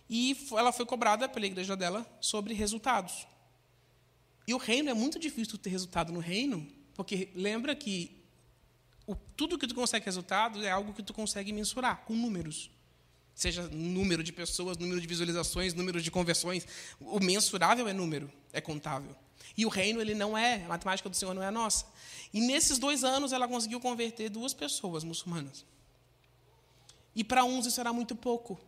e 0.09 0.37
ela 0.53 0.73
foi 0.73 0.87
cobrada 0.87 1.29
pela 1.29 1.47
igreja 1.47 1.77
dela 1.77 2.05
sobre 2.21 2.53
resultados. 2.55 3.29
E 4.47 4.55
o 4.55 4.59
reino 4.59 4.91
é 4.91 4.95
muito 4.95 5.19
difícil 5.21 5.57
ter 5.57 5.71
resultado 5.71 6.13
no 6.13 6.19
reino, 6.19 6.67
porque 7.01 7.31
lembra 7.35 7.75
que 7.75 8.15
o, 9.07 9.17
tudo 9.35 9.57
que 9.57 9.67
tu 9.67 9.75
consegue 9.75 10.05
resultado 10.05 10.63
é 10.63 10.71
algo 10.71 10.93
que 10.93 11.03
tu 11.03 11.15
consegue 11.15 11.51
mensurar 11.51 12.05
com 12.05 12.15
números. 12.15 12.71
Seja 13.35 13.67
número 13.69 14.23
de 14.23 14.31
pessoas, 14.31 14.77
número 14.77 15.01
de 15.01 15.07
visualizações, 15.07 15.73
número 15.73 16.03
de 16.03 16.11
conversões. 16.11 16.67
O 17.01 17.19
mensurável 17.19 17.89
é 17.89 17.95
número, 17.95 18.31
é 18.53 18.61
contável. 18.61 19.17
E 19.57 19.65
o 19.65 19.71
reino, 19.71 19.99
ele 19.99 20.15
não 20.15 20.37
é, 20.37 20.63
a 20.63 20.69
matemática 20.69 21.09
do 21.09 21.17
Senhor 21.17 21.33
não 21.33 21.43
é 21.43 21.47
a 21.47 21.51
nossa. 21.51 21.87
E 22.35 22.41
nesses 22.43 22.79
dois 22.79 23.03
anos, 23.03 23.33
ela 23.33 23.49
conseguiu 23.49 23.81
converter 23.81 24.29
duas 24.29 24.53
pessoas 24.53 25.03
muçulmanas. 25.03 25.65
E 27.17 27.25
para 27.25 27.45
uns 27.45 27.65
isso 27.65 27.81
era 27.81 27.95
muito 27.95 28.15
pouco. 28.15 28.61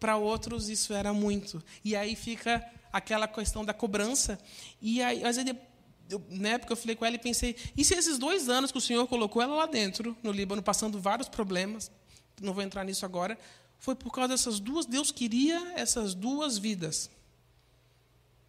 Para 0.00 0.16
outros 0.16 0.70
isso 0.70 0.94
era 0.94 1.12
muito. 1.12 1.62
E 1.84 1.94
aí 1.94 2.16
fica 2.16 2.66
aquela 2.90 3.28
questão 3.28 3.66
da 3.66 3.74
cobrança. 3.74 4.40
E 4.80 5.02
aí, 5.02 5.20
mas 5.20 5.36
aí 5.36 5.44
eu, 6.08 6.22
na 6.30 6.50
época 6.50 6.72
eu 6.72 6.76
falei 6.76 6.96
com 6.96 7.04
ela 7.04 7.16
e 7.16 7.18
pensei, 7.18 7.56
e 7.76 7.84
se 7.84 7.94
esses 7.94 8.18
dois 8.18 8.48
anos 8.48 8.70
que 8.70 8.78
o 8.78 8.80
Senhor 8.80 9.06
colocou 9.06 9.40
ela 9.42 9.54
lá 9.54 9.66
dentro, 9.66 10.16
no 10.22 10.30
Líbano, 10.30 10.62
passando 10.62 11.00
vários 11.00 11.28
problemas, 11.28 11.90
não 12.40 12.52
vou 12.52 12.62
entrar 12.62 12.84
nisso 12.84 13.04
agora, 13.04 13.38
foi 13.78 13.94
por 13.94 14.12
causa 14.12 14.28
dessas 14.28 14.60
duas, 14.60 14.86
Deus 14.86 15.10
queria 15.10 15.72
essas 15.76 16.14
duas 16.14 16.58
vidas. 16.58 17.10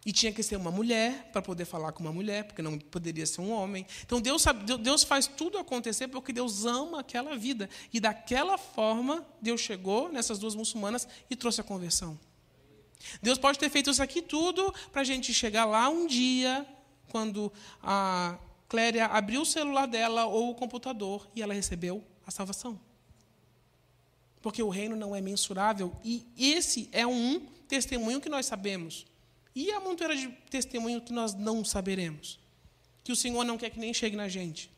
E 0.04 0.12
tinha 0.12 0.32
que 0.32 0.40
ser 0.40 0.54
uma 0.54 0.70
mulher 0.70 1.30
para 1.32 1.42
poder 1.42 1.64
falar 1.64 1.90
com 1.90 2.00
uma 2.00 2.12
mulher, 2.12 2.44
porque 2.44 2.62
não 2.62 2.78
poderia 2.78 3.26
ser 3.26 3.40
um 3.40 3.50
homem. 3.50 3.84
Então 4.04 4.20
Deus, 4.20 4.40
sabe, 4.40 4.64
Deus 4.78 5.02
faz 5.02 5.26
tudo 5.26 5.58
acontecer 5.58 6.06
porque 6.06 6.32
Deus 6.32 6.64
ama 6.64 7.00
aquela 7.00 7.36
vida. 7.36 7.68
E 7.92 7.98
daquela 7.98 8.56
forma, 8.56 9.26
Deus 9.42 9.60
chegou 9.60 10.08
nessas 10.08 10.38
duas 10.38 10.54
muçulmanas 10.54 11.08
e 11.28 11.34
trouxe 11.34 11.60
a 11.60 11.64
conversão. 11.64 12.16
Deus 13.20 13.36
pode 13.36 13.58
ter 13.58 13.68
feito 13.68 13.90
isso 13.90 14.02
aqui 14.02 14.22
tudo 14.22 14.72
para 14.92 15.00
a 15.00 15.04
gente 15.04 15.34
chegar 15.34 15.64
lá 15.64 15.88
um 15.88 16.06
dia, 16.06 16.64
quando 17.10 17.52
a 17.82 18.38
Cléria 18.68 19.06
abriu 19.06 19.42
o 19.42 19.46
celular 19.46 19.86
dela 19.86 20.26
ou 20.26 20.50
o 20.50 20.54
computador 20.54 21.28
e 21.34 21.42
ela 21.42 21.54
recebeu 21.54 22.04
a 22.26 22.30
salvação. 22.30 22.80
Porque 24.42 24.62
o 24.62 24.68
reino 24.68 24.96
não 24.96 25.14
é 25.14 25.20
mensurável 25.20 25.94
e 26.04 26.26
esse 26.36 26.88
é 26.92 27.06
um 27.06 27.40
testemunho 27.68 28.20
que 28.20 28.28
nós 28.28 28.46
sabemos. 28.46 29.06
E 29.54 29.70
a 29.72 29.80
montoeira 29.80 30.14
de 30.14 30.28
testemunho 30.50 31.00
que 31.00 31.12
nós 31.12 31.34
não 31.34 31.64
saberemos. 31.64 32.38
Que 33.02 33.12
o 33.12 33.16
Senhor 33.16 33.44
não 33.44 33.56
quer 33.56 33.70
que 33.70 33.78
nem 33.78 33.94
chegue 33.94 34.16
na 34.16 34.28
gente. 34.28 34.70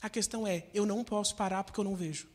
A 0.00 0.10
questão 0.10 0.46
é: 0.46 0.66
eu 0.74 0.84
não 0.84 1.02
posso 1.02 1.34
parar 1.34 1.64
porque 1.64 1.80
eu 1.80 1.84
não 1.84 1.96
vejo. 1.96 2.28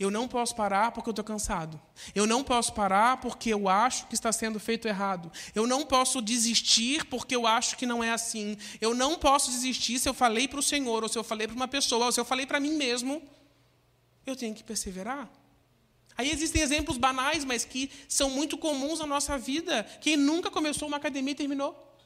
Eu 0.00 0.10
não 0.10 0.26
posso 0.26 0.56
parar 0.56 0.92
porque 0.92 1.10
eu 1.10 1.12
estou 1.12 1.22
cansado. 1.22 1.78
Eu 2.14 2.26
não 2.26 2.42
posso 2.42 2.72
parar 2.72 3.18
porque 3.18 3.50
eu 3.50 3.68
acho 3.68 4.06
que 4.06 4.14
está 4.14 4.32
sendo 4.32 4.58
feito 4.58 4.88
errado. 4.88 5.30
Eu 5.54 5.66
não 5.66 5.84
posso 5.84 6.22
desistir 6.22 7.04
porque 7.04 7.36
eu 7.36 7.46
acho 7.46 7.76
que 7.76 7.84
não 7.84 8.02
é 8.02 8.10
assim. 8.10 8.56
Eu 8.80 8.94
não 8.94 9.18
posso 9.18 9.50
desistir 9.50 9.98
se 9.98 10.08
eu 10.08 10.14
falei 10.14 10.48
para 10.48 10.58
o 10.58 10.62
Senhor, 10.62 11.02
ou 11.02 11.08
se 11.10 11.18
eu 11.18 11.22
falei 11.22 11.46
para 11.46 11.54
uma 11.54 11.68
pessoa, 11.68 12.06
ou 12.06 12.12
se 12.12 12.18
eu 12.18 12.24
falei 12.24 12.46
para 12.46 12.58
mim 12.58 12.72
mesmo. 12.78 13.22
Eu 14.24 14.34
tenho 14.34 14.54
que 14.54 14.64
perseverar. 14.64 15.30
Aí 16.16 16.30
existem 16.30 16.62
exemplos 16.62 16.96
banais, 16.96 17.44
mas 17.44 17.66
que 17.66 17.90
são 18.08 18.30
muito 18.30 18.56
comuns 18.56 19.00
na 19.00 19.06
nossa 19.06 19.36
vida. 19.36 19.82
Quem 20.00 20.16
nunca 20.16 20.50
começou 20.50 20.88
uma 20.88 20.96
academia 20.96 21.32
e 21.32 21.36
terminou? 21.36 21.98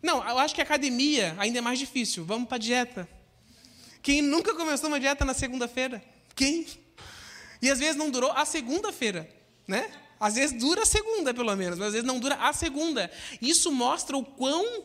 Não, 0.00 0.18
eu 0.28 0.38
acho 0.38 0.54
que 0.54 0.62
academia 0.62 1.34
ainda 1.38 1.58
é 1.58 1.60
mais 1.60 1.80
difícil. 1.80 2.24
Vamos 2.24 2.46
para 2.46 2.54
a 2.54 2.60
dieta. 2.60 3.15
Quem 4.06 4.22
nunca 4.22 4.54
começou 4.54 4.88
uma 4.88 5.00
dieta 5.00 5.24
na 5.24 5.34
segunda-feira? 5.34 6.00
Quem? 6.36 6.64
E 7.60 7.68
às 7.68 7.80
vezes 7.80 7.96
não 7.96 8.08
durou 8.08 8.30
a 8.30 8.44
segunda-feira, 8.44 9.28
né? 9.66 9.90
Às 10.20 10.36
vezes 10.36 10.56
dura 10.56 10.82
a 10.82 10.86
segunda, 10.86 11.34
pelo 11.34 11.56
menos, 11.56 11.76
mas 11.76 11.88
às 11.88 11.92
vezes 11.94 12.06
não 12.06 12.20
dura 12.20 12.36
a 12.36 12.52
segunda. 12.52 13.10
Isso 13.42 13.72
mostra 13.72 14.16
o 14.16 14.24
quão 14.24 14.84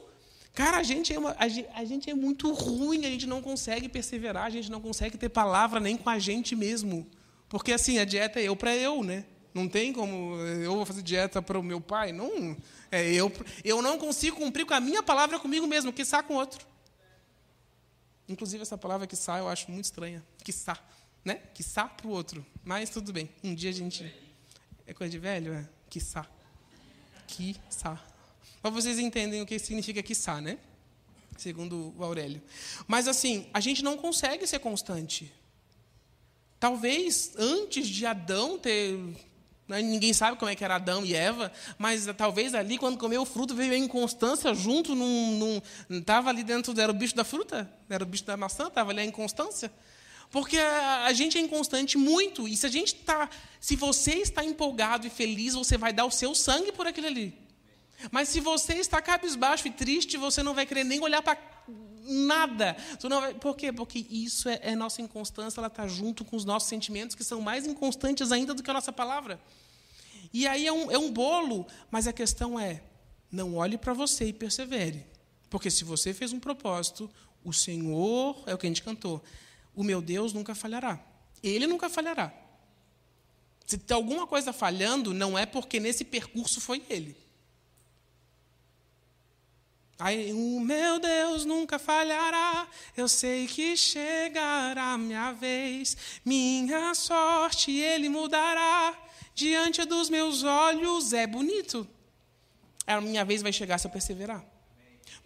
Cara, 0.56 0.78
a 0.78 0.84
gente, 0.84 1.14
é 1.14 1.20
uma, 1.20 1.36
a, 1.38 1.48
gente, 1.48 1.70
a 1.76 1.86
gente 1.86 2.10
é 2.10 2.16
muito 2.16 2.52
ruim, 2.52 3.06
a 3.06 3.10
gente 3.10 3.28
não 3.28 3.44
consegue 3.44 3.88
perseverar, 3.88 4.46
a 4.46 4.50
gente 4.50 4.72
não 4.72 4.82
consegue 4.82 5.20
ter 5.20 5.30
palavra 5.30 5.80
nem 5.80 5.96
com 5.96 6.10
a 6.10 6.18
gente 6.18 6.56
mesmo. 6.56 7.08
Porque 7.48 7.72
assim, 7.72 8.00
a 8.00 8.06
dieta 8.06 8.40
é 8.40 8.46
eu 8.46 8.56
para 8.56 8.76
eu, 8.76 9.04
né? 9.04 9.24
Não 9.54 9.68
tem 9.68 9.94
como 9.94 10.36
eu 10.38 10.74
vou 10.74 10.86
fazer 10.86 11.04
dieta 11.04 11.44
para 11.44 11.60
o 11.60 11.64
meu 11.64 11.80
pai, 11.80 12.12
não. 12.12 12.58
É 12.92 13.14
eu, 13.14 13.32
eu 13.64 13.84
não 13.84 14.00
consigo 14.00 14.38
cumprir 14.38 14.66
com 14.66 14.74
a 14.74 14.80
minha 14.80 15.04
palavra 15.04 15.38
comigo 15.38 15.68
mesmo, 15.68 15.94
que 15.94 16.04
com 16.24 16.34
outro. 16.34 16.71
Inclusive 18.32 18.62
essa 18.62 18.78
palavra 18.78 19.06
que 19.06 19.16
eu 19.40 19.50
acho 19.50 19.70
muito 19.70 19.86
estranha, 19.86 20.24
que 20.44 20.52
né? 21.24 21.36
Que 21.54 21.64
para 21.88 22.08
o 22.08 22.10
outro. 22.10 22.46
Mas 22.64 22.90
tudo 22.90 23.12
bem. 23.14 23.30
Um 23.44 23.54
dia 23.54 23.70
a 23.70 23.74
gente 23.74 24.12
é 24.88 24.94
coisa 24.94 25.12
de 25.12 25.20
velho, 25.20 25.54
é? 25.54 25.70
Que 25.90 26.00
sa. 26.00 26.26
Que 27.28 27.56
mas 28.64 28.74
vocês 28.74 29.00
entendem 29.00 29.42
o 29.42 29.46
que 29.46 29.58
significa 29.58 30.04
quiçá, 30.04 30.40
né? 30.40 30.58
Segundo 31.38 31.94
o 31.98 32.04
Aurélio. 32.04 32.42
Mas 32.88 33.08
assim, 33.08 33.50
a 33.54 33.60
gente 33.60 33.84
não 33.84 33.98
consegue 33.98 34.46
ser 34.46 34.60
constante. 34.60 35.34
Talvez 36.60 37.34
antes 37.38 37.88
de 37.88 38.06
Adão 38.06 38.60
ter. 38.60 39.00
Né, 39.68 39.82
ninguém 39.82 40.14
sabe 40.14 40.38
como 40.38 40.52
é 40.52 40.56
que 40.56 40.64
era 40.64 40.76
Adão 40.76 41.06
e 41.06 41.16
Eva, 41.16 41.52
mas 41.78 42.06
talvez 42.18 42.54
ali, 42.54 42.78
quando 42.78 42.98
comeu 42.98 43.22
o 43.22 43.26
fruto, 43.26 43.56
veio 43.56 43.74
a 43.74 43.78
inconstância 43.78 44.54
junto. 44.54 44.96
Num, 44.96 45.62
estava 45.90 46.30
ali 46.30 46.44
dentro. 46.44 46.78
Era 46.80 46.92
o 46.92 46.96
bicho 46.96 47.16
da 47.16 47.24
fruta? 47.24 47.72
Era 47.90 48.04
o 48.04 48.08
bicho 48.08 48.26
da 48.26 48.36
maçã? 48.36 48.68
Estava 48.68 48.92
ali 48.92 49.02
a 49.02 49.06
inconstância? 49.06 49.72
Porque 50.32 50.58
a, 50.58 51.12
gente 51.14 51.38
é 51.38 51.42
inconstante 51.42 51.98
muito. 51.98 52.48
E 52.48 52.56
se 52.56 52.66
a 52.66 52.70
gente 52.70 52.96
está. 52.96 53.30
Se 53.60 53.76
você 53.76 54.16
está 54.16 54.44
empolgado 54.44 55.06
e 55.06 55.10
feliz, 55.10 55.54
você 55.54 55.78
vai 55.78 55.92
dar 55.92 56.06
o 56.06 56.12
seu 56.12 56.34
sangue 56.34 56.72
por 56.72 56.88
aquilo 56.88 57.08
ali. 57.08 57.38
Mas 58.10 58.30
se 58.30 58.40
você 58.40 58.76
está 58.76 59.02
cabisbaixo 59.02 59.68
e 59.68 59.72
triste, 59.72 60.18
você 60.18 60.42
não 60.42 60.54
vai 60.54 60.66
querer 60.66 60.84
nem 60.84 61.02
olhar 61.02 61.22
para 61.22 61.36
nada. 62.04 62.76
Vai... 63.02 63.34
Por 63.34 63.56
quê? 63.56 63.72
Porque 63.72 64.06
isso 64.10 64.50
é, 64.50 64.60
é 64.62 64.76
nossa 64.76 65.02
inconstância, 65.02 65.60
ela 65.60 65.68
está 65.68 65.88
junto 65.88 66.26
com 66.26 66.36
os 66.36 66.46
nossos 66.46 66.70
sentimentos, 66.70 67.16
que 67.16 67.24
são 67.24 67.42
mais 67.42 67.66
inconstantes 67.66 68.32
ainda 68.32 68.54
do 68.54 68.64
que 68.64 68.70
a 68.70 68.74
nossa 68.74 68.92
palavra. 68.92 69.40
E 70.34 70.48
aí 70.48 70.66
é 70.66 70.72
um, 70.72 70.92
é 70.92 70.98
um 70.98 71.12
bolo, 71.12 71.68
mas 71.90 72.08
a 72.08 72.14
questão 72.14 72.60
é: 72.60 72.82
não 73.32 73.56
olhe 73.56 73.78
para 73.78 73.94
você 73.94 74.26
e 74.26 74.34
persevere. 74.34 75.06
Porque 75.50 75.70
se 75.70 75.84
você 75.84 76.14
fez 76.14 76.32
um 76.32 76.40
propósito, 76.40 77.10
o 77.44 77.52
Senhor, 77.52 78.42
é 78.46 78.54
o 78.54 78.58
que 78.58 78.66
a 78.66 78.70
gente 78.70 78.84
cantou, 78.84 79.22
o 79.76 79.84
meu 79.84 80.02
Deus 80.02 80.34
nunca 80.34 80.56
falhará. 80.56 81.00
Ele 81.44 81.68
nunca 81.68 81.90
falhará. 81.90 82.34
Se 83.66 83.78
tem 83.78 83.96
alguma 83.96 84.28
coisa 84.28 84.54
falhando, 84.54 85.14
não 85.14 85.38
é 85.38 85.46
porque 85.46 85.80
nesse 85.80 86.04
percurso 86.04 86.60
foi 86.60 86.84
ele. 86.90 87.16
Aí, 90.04 90.34
o 90.34 90.60
meu 90.60 91.00
Deus 91.00 91.46
nunca 91.46 91.78
falhará, 91.78 92.68
eu 92.98 93.08
sei 93.08 93.46
que 93.46 93.78
chegará 93.78 94.98
minha 94.98 95.32
vez, 95.32 95.96
minha 96.26 96.96
sorte 96.96 97.72
ele 97.72 98.10
mudará, 98.10 98.96
diante 99.36 99.86
dos 99.86 100.10
meus 100.10 100.44
olhos 100.44 101.14
é 101.14 101.28
bonito. 101.28 101.88
A 102.88 103.00
minha 103.00 103.24
vez 103.24 103.44
vai 103.44 103.54
chegar 103.54 103.78
se 103.78 103.86
eu 103.86 103.92
perseverar. 103.92 104.44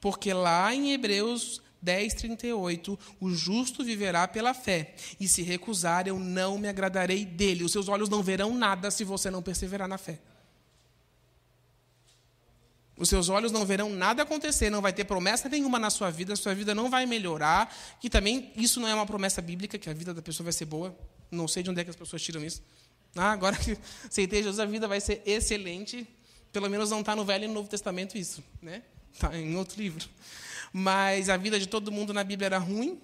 Porque 0.02 0.34
lá 0.34 0.76
em 0.76 0.92
Hebreus 0.92 1.62
10, 1.82 2.14
38, 2.16 3.00
o 3.22 3.30
justo 3.30 3.82
viverá 3.82 4.28
pela 4.28 4.54
fé, 4.54 4.94
e 5.18 5.26
se 5.30 5.42
recusar, 5.42 6.06
eu 6.06 6.20
não 6.20 6.58
me 6.58 6.68
agradarei 6.68 7.24
dele. 7.24 7.64
Os 7.64 7.72
seus 7.72 7.88
olhos 7.88 8.10
não 8.10 8.22
verão 8.22 8.54
nada 8.54 8.92
se 8.92 9.06
você 9.06 9.32
não 9.32 9.42
perseverar 9.42 9.88
na 9.88 9.98
fé. 9.98 10.20
Os 12.98 13.10
seus 13.10 13.28
olhos 13.28 13.52
não 13.52 13.66
verão 13.66 13.90
nada 13.90 14.24
acontecer, 14.24 14.70
não 14.70 14.82
vai 14.82 14.94
ter 14.94 15.04
promessa 15.04 15.50
nenhuma 15.50 15.78
na 15.78 15.90
sua 15.90 16.10
vida, 16.10 16.34
a 16.34 16.36
sua 16.36 16.56
vida 16.56 16.74
não 16.74 16.90
vai 16.90 17.06
melhorar. 17.06 17.76
Que 18.00 18.10
também 18.10 18.52
isso 18.56 18.80
não 18.80 18.88
é 18.88 18.96
uma 18.96 19.06
promessa 19.06 19.42
bíblica, 19.42 19.78
que 19.78 19.90
a 19.90 19.94
vida 19.94 20.14
da 20.14 20.22
pessoa 20.22 20.46
vai 20.46 20.54
ser 20.54 20.66
boa. 20.66 20.98
Não 21.30 21.48
sei 21.48 21.62
de 21.62 21.70
onde 21.70 21.82
é 21.82 21.84
que 21.84 21.90
as 21.90 21.96
pessoas 21.96 22.22
tiram 22.22 22.44
isso. 22.44 22.64
Ah, 23.14 23.32
agora 23.32 23.58
que 23.58 23.78
aceitei 24.10 24.40
Jesus, 24.40 24.60
a 24.60 24.66
vida 24.66 24.88
vai 24.88 25.02
ser 25.02 25.22
excelente. 25.26 26.08
Pelo 26.54 26.70
menos 26.70 26.90
não 26.90 27.02
está 27.02 27.14
no 27.16 27.26
Velho 27.26 27.44
e 27.44 27.48
no 27.48 27.54
Novo 27.54 27.68
Testamento 27.68 28.18
isso. 28.18 28.42
Né? 28.62 28.82
Está 29.14 29.38
em 29.38 29.58
outro 29.58 29.82
livro. 29.82 30.08
Mas 30.72 31.28
a 31.28 31.36
vida 31.36 31.60
de 31.60 31.68
todo 31.68 31.92
mundo 31.92 32.14
na 32.14 32.24
Bíblia 32.24 32.46
era 32.46 32.58
ruim, 32.58 33.02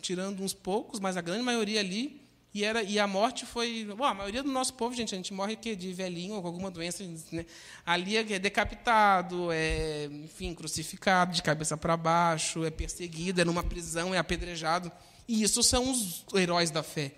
tirando 0.00 0.40
uns 0.42 0.52
poucos, 0.52 1.00
mas 1.00 1.16
a 1.16 1.20
grande 1.20 1.42
maioria 1.42 1.80
ali 1.80 2.21
e, 2.54 2.64
era, 2.64 2.82
e 2.82 2.98
a 2.98 3.06
morte 3.06 3.46
foi. 3.46 3.86
Bom, 3.96 4.04
a 4.04 4.12
maioria 4.12 4.42
do 4.42 4.52
nosso 4.52 4.74
povo, 4.74 4.94
gente, 4.94 5.14
a 5.14 5.16
gente 5.16 5.32
morre 5.32 5.56
que 5.56 5.74
de 5.74 5.90
velhinho 5.94 6.34
ou 6.34 6.42
com 6.42 6.48
alguma 6.48 6.70
doença. 6.70 7.02
Né? 7.30 7.46
Ali 7.86 8.16
é 8.16 8.38
decapitado, 8.38 9.50
é, 9.50 10.04
enfim, 10.04 10.54
crucificado 10.54 11.32
de 11.32 11.42
cabeça 11.42 11.78
para 11.78 11.96
baixo, 11.96 12.62
é 12.64 12.70
perseguido, 12.70 13.40
é 13.40 13.44
numa 13.44 13.62
prisão, 13.62 14.14
é 14.14 14.18
apedrejado. 14.18 14.92
E 15.26 15.42
isso 15.42 15.62
são 15.62 15.90
os 15.90 16.26
heróis 16.34 16.70
da 16.70 16.82
fé. 16.82 17.12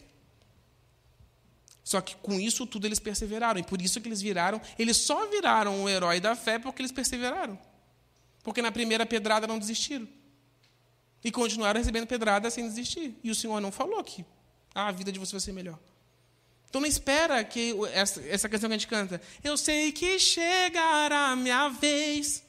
Só 1.82 2.00
que 2.00 2.14
com 2.16 2.38
isso 2.38 2.64
tudo 2.64 2.86
eles 2.86 3.00
perseveraram. 3.00 3.58
E 3.58 3.64
por 3.64 3.82
isso 3.82 4.00
que 4.00 4.06
eles 4.06 4.22
viraram. 4.22 4.60
Eles 4.78 4.98
só 4.98 5.26
viraram 5.26 5.82
o 5.82 5.88
herói 5.88 6.20
da 6.20 6.36
fé 6.36 6.60
porque 6.60 6.80
eles 6.80 6.92
perseveraram. 6.92 7.58
Porque 8.44 8.62
na 8.62 8.70
primeira 8.70 9.04
pedrada 9.04 9.48
não 9.48 9.58
desistiram. 9.58 10.06
E 11.24 11.32
continuaram 11.32 11.78
recebendo 11.78 12.06
pedrada 12.06 12.48
sem 12.50 12.66
desistir. 12.68 13.18
E 13.24 13.30
o 13.32 13.34
Senhor 13.34 13.60
não 13.60 13.72
falou 13.72 14.02
que 14.04 14.24
a 14.74 14.90
vida 14.90 15.12
de 15.12 15.18
você 15.18 15.32
vai 15.32 15.40
ser 15.40 15.52
melhor. 15.52 15.78
Então 16.68 16.80
não 16.80 16.88
espera 16.88 17.44
que 17.44 17.72
essa, 17.92 18.20
essa 18.22 18.48
questão 18.48 18.68
que 18.68 18.74
a 18.74 18.76
gente 18.76 18.88
canta. 18.88 19.22
Eu 19.44 19.56
sei 19.56 19.92
que 19.92 20.18
chegará 20.18 21.28
a 21.28 21.36
minha 21.36 21.68
vez. 21.68 22.42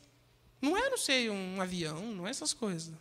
Não 0.60 0.76
é, 0.76 0.90
não 0.90 0.98
sei, 0.98 1.30
um 1.30 1.62
avião, 1.62 2.02
não 2.12 2.26
é 2.26 2.32
essas 2.32 2.52
coisas. 2.52 2.92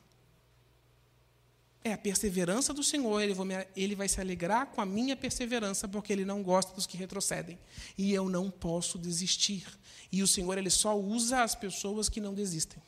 É 1.83 1.95
a 1.95 1.99
perseverança 1.99 2.75
do 2.75 2.83
Senhor, 2.83 3.23
ele, 3.23 3.35
ele 3.75 3.95
vai 3.95 4.07
se 4.07 4.21
alegrar 4.21 4.67
com 4.67 4.83
a 4.83 4.87
minha 4.87 5.17
perseverança, 5.17 5.89
porque 5.89 6.13
Ele 6.13 6.25
não 6.25 6.43
gosta 6.43 6.75
dos 6.75 6.87
que 6.87 6.97
retrocedem. 6.97 7.59
E 7.97 8.13
eu 8.13 8.29
não 8.29 8.51
posso 8.51 8.99
desistir. 8.99 9.67
E 10.11 10.23
o 10.23 10.27
Senhor, 10.27 10.57
Ele 10.59 10.71
só 10.71 10.99
usa 10.99 11.43
as 11.43 11.55
pessoas 11.55 12.09
que 12.09 12.21
não 12.21 12.35
desistem. 12.35 12.83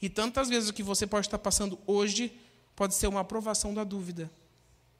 E 0.00 0.08
tantas 0.08 0.48
vezes 0.48 0.68
o 0.68 0.72
que 0.72 0.82
você 0.82 1.06
pode 1.06 1.26
estar 1.26 1.38
passando 1.38 1.78
hoje 1.86 2.32
pode 2.74 2.94
ser 2.94 3.06
uma 3.06 3.20
aprovação 3.20 3.72
da 3.74 3.84
dúvida 3.84 4.30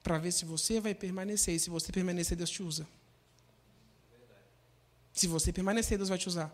para 0.03 0.17
ver 0.17 0.31
se 0.31 0.43
você 0.43 0.81
vai 0.81 0.93
permanecer. 0.93 1.55
E 1.55 1.59
se 1.59 1.69
você 1.69 1.91
permanecer, 1.91 2.37
Deus 2.37 2.49
te 2.49 2.61
usa. 2.61 2.85
Se 5.13 5.27
você 5.27 5.53
permanecer, 5.53 5.97
Deus 5.97 6.09
vai 6.09 6.17
te 6.17 6.27
usar. 6.27 6.53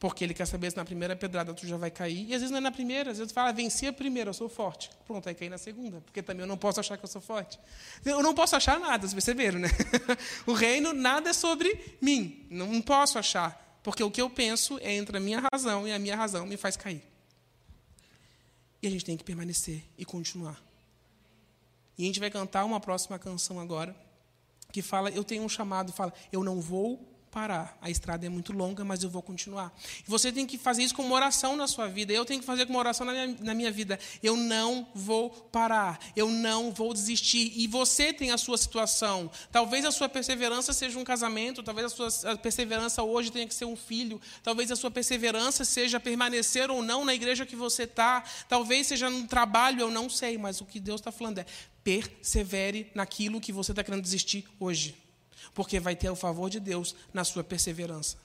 Porque 0.00 0.24
ele 0.24 0.34
quer 0.34 0.46
saber 0.46 0.70
se 0.70 0.76
na 0.76 0.84
primeira 0.84 1.14
pedrada 1.14 1.54
tu 1.54 1.66
já 1.66 1.76
vai 1.76 1.90
cair. 1.90 2.28
E 2.28 2.34
às 2.34 2.40
vezes 2.40 2.50
não 2.50 2.58
é 2.58 2.60
na 2.60 2.72
primeira, 2.72 3.12
às 3.12 3.18
vezes 3.18 3.32
tu 3.32 3.34
fala, 3.34 3.52
venci 3.52 3.86
a 3.86 3.92
primeira, 3.92 4.30
eu 4.30 4.34
sou 4.34 4.48
forte. 4.48 4.90
Pronto, 5.06 5.28
aí 5.28 5.34
cair 5.34 5.48
na 5.48 5.56
segunda. 5.56 6.00
Porque 6.00 6.22
também 6.22 6.42
eu 6.42 6.46
não 6.46 6.56
posso 6.56 6.80
achar 6.80 6.98
que 6.98 7.04
eu 7.04 7.08
sou 7.08 7.22
forte. 7.22 7.58
Eu 8.04 8.22
não 8.22 8.34
posso 8.34 8.56
achar 8.56 8.80
nada, 8.80 9.06
vocês 9.06 9.14
perceberam, 9.14 9.60
né? 9.60 9.68
O 10.46 10.52
reino, 10.52 10.92
nada 10.92 11.30
é 11.30 11.32
sobre 11.32 11.96
mim. 12.02 12.46
Não 12.50 12.82
posso 12.82 13.18
achar. 13.18 13.78
Porque 13.82 14.02
o 14.02 14.10
que 14.10 14.20
eu 14.20 14.28
penso 14.28 14.78
é 14.82 14.92
entre 14.92 15.16
a 15.16 15.20
minha 15.20 15.42
razão 15.52 15.86
e 15.86 15.92
a 15.92 15.98
minha 15.98 16.16
razão 16.16 16.44
me 16.44 16.56
faz 16.56 16.76
cair. 16.76 17.02
E 18.82 18.86
a 18.86 18.90
gente 18.90 19.04
tem 19.04 19.16
que 19.16 19.24
permanecer 19.24 19.82
e 19.96 20.04
continuar. 20.04 20.60
E 21.96 22.02
a 22.02 22.06
gente 22.06 22.20
vai 22.20 22.30
cantar 22.30 22.64
uma 22.64 22.80
próxima 22.80 23.18
canção 23.18 23.60
agora, 23.60 23.94
que 24.72 24.82
fala, 24.82 25.10
eu 25.10 25.22
tenho 25.22 25.42
um 25.42 25.48
chamado, 25.48 25.92
fala, 25.92 26.12
eu 26.32 26.42
não 26.42 26.60
vou 26.60 27.13
parar. 27.34 27.76
A 27.82 27.90
estrada 27.90 28.24
é 28.24 28.28
muito 28.28 28.52
longa, 28.52 28.84
mas 28.84 29.02
eu 29.02 29.10
vou 29.10 29.20
continuar. 29.20 29.76
Você 30.06 30.30
tem 30.30 30.46
que 30.46 30.56
fazer 30.56 30.84
isso 30.84 30.94
com 30.94 31.02
uma 31.02 31.16
oração 31.16 31.56
na 31.56 31.66
sua 31.66 31.88
vida. 31.88 32.12
Eu 32.12 32.24
tenho 32.24 32.38
que 32.38 32.46
fazer 32.46 32.64
com 32.64 32.72
uma 32.72 32.78
oração 32.78 33.04
na 33.04 33.12
minha, 33.12 33.36
na 33.40 33.54
minha 33.54 33.72
vida. 33.72 33.98
Eu 34.22 34.36
não 34.36 34.86
vou 34.94 35.30
parar. 35.30 35.98
Eu 36.14 36.30
não 36.30 36.70
vou 36.70 36.94
desistir. 36.94 37.52
E 37.56 37.66
você 37.66 38.12
tem 38.12 38.30
a 38.30 38.38
sua 38.38 38.56
situação. 38.56 39.28
Talvez 39.50 39.84
a 39.84 39.90
sua 39.90 40.08
perseverança 40.08 40.72
seja 40.72 40.96
um 40.96 41.02
casamento. 41.02 41.60
Talvez 41.60 41.86
a 41.86 41.90
sua 41.90 42.36
perseverança 42.36 43.02
hoje 43.02 43.32
tenha 43.32 43.48
que 43.48 43.54
ser 43.54 43.64
um 43.64 43.74
filho. 43.74 44.20
Talvez 44.40 44.70
a 44.70 44.76
sua 44.76 44.90
perseverança 44.92 45.64
seja 45.64 45.98
permanecer 45.98 46.70
ou 46.70 46.84
não 46.84 47.04
na 47.04 47.14
igreja 47.16 47.44
que 47.44 47.56
você 47.56 47.82
está. 47.82 48.22
Talvez 48.48 48.86
seja 48.86 49.10
no 49.10 49.26
trabalho, 49.26 49.80
eu 49.80 49.90
não 49.90 50.08
sei. 50.08 50.38
Mas 50.38 50.60
o 50.60 50.64
que 50.64 50.78
Deus 50.78 51.00
está 51.00 51.10
falando 51.10 51.38
é 51.38 51.46
persevere 51.82 52.92
naquilo 52.94 53.40
que 53.40 53.52
você 53.52 53.72
está 53.72 53.82
querendo 53.82 54.02
desistir 54.02 54.44
hoje 54.60 55.02
porque 55.52 55.80
vai 55.80 55.96
ter 55.96 56.10
o 56.10 56.16
favor 56.16 56.48
de 56.50 56.60
Deus 56.60 56.94
na 57.12 57.24
sua 57.24 57.44
perseverança. 57.44 58.16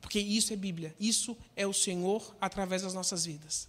Porque 0.00 0.18
isso 0.18 0.52
é 0.52 0.56
Bíblia, 0.56 0.94
isso 0.98 1.36
é 1.56 1.66
o 1.66 1.72
Senhor 1.72 2.34
através 2.40 2.82
das 2.82 2.92
nossas 2.92 3.24
vidas. 3.24 3.68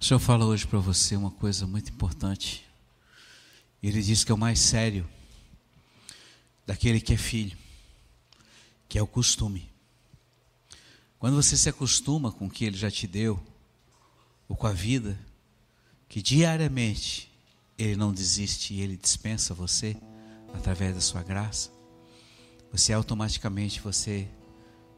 O 0.00 0.04
Senhor 0.04 0.18
fala 0.18 0.46
hoje 0.46 0.66
para 0.66 0.78
você 0.78 1.14
uma 1.14 1.30
coisa 1.30 1.66
muito 1.66 1.90
importante. 1.90 2.66
Ele 3.82 4.00
diz 4.00 4.24
que 4.24 4.32
é 4.32 4.34
o 4.34 4.38
mais 4.38 4.58
sério 4.58 5.06
daquele 6.66 7.00
que 7.00 7.12
é 7.12 7.16
filho, 7.18 7.58
que 8.88 8.98
é 8.98 9.02
o 9.02 9.06
costume. 9.06 9.70
Quando 11.18 11.34
você 11.34 11.54
se 11.54 11.68
acostuma 11.68 12.32
com 12.32 12.46
o 12.46 12.50
que 12.50 12.64
ele 12.64 12.78
já 12.78 12.90
te 12.90 13.06
deu, 13.06 13.38
ou 14.50 14.56
com 14.56 14.66
a 14.66 14.72
vida, 14.72 15.16
que 16.08 16.20
diariamente 16.20 17.30
Ele 17.78 17.94
não 17.94 18.12
desiste 18.12 18.74
e 18.74 18.80
Ele 18.80 18.96
dispensa 18.96 19.54
você 19.54 19.96
através 20.52 20.92
da 20.92 21.00
sua 21.00 21.22
graça, 21.22 21.70
você 22.72 22.92
automaticamente 22.92 23.80
você 23.80 24.28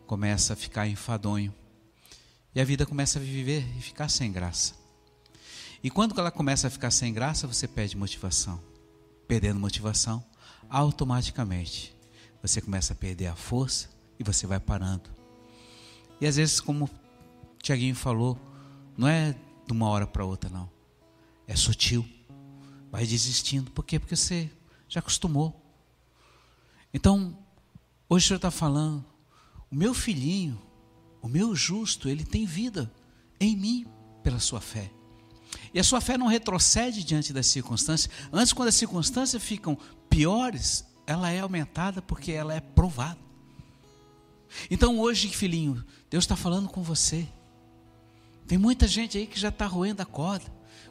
começa 0.07 0.55
a 0.55 0.57
ficar 0.57 0.89
enfadonho. 0.89 1.55
E 2.55 2.61
a 2.63 2.65
vida 2.65 2.87
começa 2.87 3.19
a 3.19 3.23
viver 3.23 3.63
e 3.77 3.83
ficar 3.83 4.09
sem 4.09 4.33
graça. 4.33 4.75
E 5.85 5.91
quando 5.91 6.19
ela 6.19 6.31
começa 6.31 6.69
a 6.69 6.71
ficar 6.71 6.91
sem 6.91 7.13
graça, 7.13 7.47
você 7.47 7.69
perde 7.69 7.95
motivação. 7.95 8.59
Perdendo 9.29 9.61
motivação, 9.61 10.25
automaticamente 10.69 11.95
você 12.43 12.61
começa 12.61 12.95
a 12.95 12.97
perder 12.97 13.27
a 13.27 13.37
força 13.37 13.91
e 14.19 14.25
você 14.25 14.47
vai 14.47 14.59
parando. 14.59 15.11
E 16.21 16.27
às 16.27 16.37
vezes, 16.37 16.59
como 16.59 16.89
Tiaguinho 17.63 17.95
falou, 17.95 18.39
não 18.97 19.09
é 19.09 19.33
de 19.67 19.73
uma 19.73 19.89
hora 19.89 20.07
para 20.07 20.25
outra, 20.25 20.51
não. 20.51 20.71
É 21.47 21.57
sutil. 21.57 22.07
Vai 22.91 23.07
desistindo. 23.07 23.71
Por 23.71 23.85
quê? 23.85 23.99
Porque 23.99 24.17
você 24.17 24.51
já 24.89 25.01
acostumou. 25.01 25.59
Então, 26.93 27.37
hoje 28.09 28.27
o 28.27 28.29
Senhor 28.29 28.37
está 28.37 28.51
falando, 28.51 29.05
o 29.71 29.75
meu 29.75 29.95
filhinho, 29.95 30.61
o 31.23 31.29
meu 31.29 31.55
justo, 31.57 32.09
ele 32.09 32.25
tem 32.25 32.45
vida 32.45 32.93
em 33.41 33.57
mim 33.57 33.87
pela 34.23 34.39
sua 34.39 34.61
fé. 34.61 34.91
E 35.73 35.81
a 35.81 35.85
sua 35.85 36.01
fé 36.01 36.19
não 36.19 36.27
retrocede 36.27 37.03
diante 37.03 37.33
das 37.33 37.47
circunstâncias. 37.47 38.13
Antes, 38.33 38.53
quando 38.53 38.69
as 38.69 38.75
circunstâncias 38.75 39.43
ficam 39.43 39.79
piores, 40.09 40.85
ela 41.07 41.31
é 41.31 41.41
aumentada 41.41 42.03
porque 42.03 42.33
ela 42.33 42.55
é 42.55 42.61
provada. 42.61 43.19
Então 44.71 44.99
hoje, 44.99 45.29
filhinho, 45.29 45.85
Deus 46.11 46.25
está 46.25 46.37
falando 46.37 46.69
com 46.69 46.83
você. 46.83 47.27
Tem 48.47 48.59
muita 48.59 48.87
gente 48.87 49.17
aí 49.19 49.27
que 49.27 49.39
já 49.39 49.49
está 49.49 49.67
roendo 49.67 50.03
a 50.03 50.07
corda. 50.07 50.45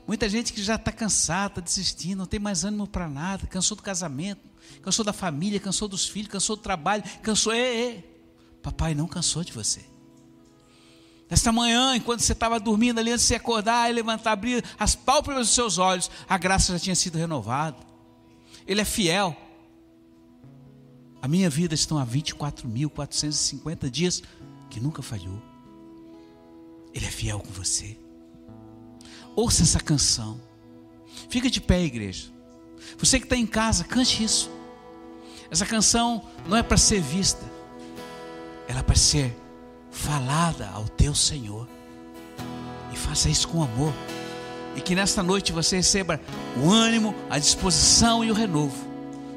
Muita 0.08 0.28
gente 0.28 0.52
que 0.52 0.62
já 0.62 0.76
está 0.76 0.92
cansada, 0.92 1.48
está 1.48 1.62
desistindo, 1.62 2.20
não 2.20 2.26
tem 2.26 2.40
mais 2.40 2.64
ânimo 2.64 2.88
para 2.88 3.08
nada, 3.08 3.46
cansou 3.48 3.78
do 3.78 3.84
casamento, 3.84 4.42
cansou 4.82 5.06
da 5.06 5.14
família, 5.14 5.60
cansou 5.60 5.88
dos 5.88 6.08
filhos, 6.08 6.32
cansou 6.32 6.56
do 6.56 6.62
trabalho, 6.62 7.04
cansou. 7.22 7.54
Ei, 7.54 7.62
ei. 7.62 8.22
Papai 8.62 8.94
não 8.94 9.08
cansou 9.08 9.44
de 9.44 9.54
você. 9.54 9.82
Nesta 11.30 11.52
manhã, 11.52 11.96
enquanto 11.96 12.20
você 12.20 12.34
estava 12.34 12.60
dormindo 12.60 13.00
ali, 13.00 13.12
antes 13.12 13.22
de 13.22 13.28
se 13.30 13.36
acordar 13.36 13.90
e 13.90 13.94
levantar, 13.94 14.34
abrir 14.34 14.64
as 14.78 14.96
pálpebras 14.96 15.48
dos 15.48 15.56
seus 15.56 15.78
olhos, 15.78 16.12
a 16.28 16.38
graça 16.38 16.74
já 16.74 16.80
tinha 16.80 16.96
sido 16.96 17.18
renovada. 17.18 17.78
Ele 18.68 18.82
é 18.82 18.86
fiel. 18.86 19.36
A 21.22 21.28
minha 21.28 21.50
vida 21.50 21.74
estão 21.74 21.98
há 21.98 22.06
24.450 22.06 23.90
dias 23.90 24.22
que 24.70 24.82
nunca 24.82 25.02
falhou. 25.02 25.51
Ele 26.94 27.06
é 27.06 27.12
fiel 27.12 27.40
com 27.40 27.52
você. 27.52 27.98
Ouça 29.36 29.64
essa 29.64 29.80
canção. 29.80 30.40
Fica 31.30 31.50
de 31.50 31.62
pé, 31.62 31.82
igreja. 31.84 32.28
Você 32.98 33.20
que 33.20 33.26
está 33.26 33.36
em 33.36 33.46
casa, 33.46 33.84
cante 33.84 34.24
isso. 34.24 34.52
Essa 35.50 35.66
canção 35.66 36.24
não 36.48 36.58
é 36.58 36.64
para 36.64 36.78
ser 36.78 37.02
vista, 37.02 37.44
ela 38.68 38.80
é 38.80 38.84
para 38.84 38.96
ser 38.96 39.36
falada 39.92 40.70
ao 40.70 40.88
teu 40.88 41.14
Senhor. 41.14 41.68
E 42.94 42.98
faça 42.98 43.30
isso 43.30 43.48
com 43.48 43.62
amor. 43.62 43.94
E 44.76 44.82
que 44.82 44.96
nesta 44.96 45.22
noite 45.22 45.52
você 45.52 45.78
receba 45.78 46.20
o 46.58 46.72
ânimo, 46.72 47.14
a 47.30 47.38
disposição 47.38 48.24
e 48.24 48.32
o 48.32 48.34
renovo 48.34 48.92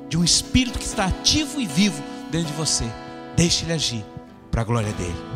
de 0.09 0.17
um 0.17 0.23
espírito 0.23 0.79
que 0.79 0.85
está 0.85 1.07
ativo 1.07 1.61
e 1.61 1.67
vivo 1.67 2.01
dentro 2.31 2.47
de 2.49 2.57
você. 2.57 2.85
Deixe 3.35 3.65
ele 3.65 3.73
agir 3.73 4.05
para 4.51 4.63
a 4.63 4.65
glória 4.65 4.93
dele. 4.93 5.34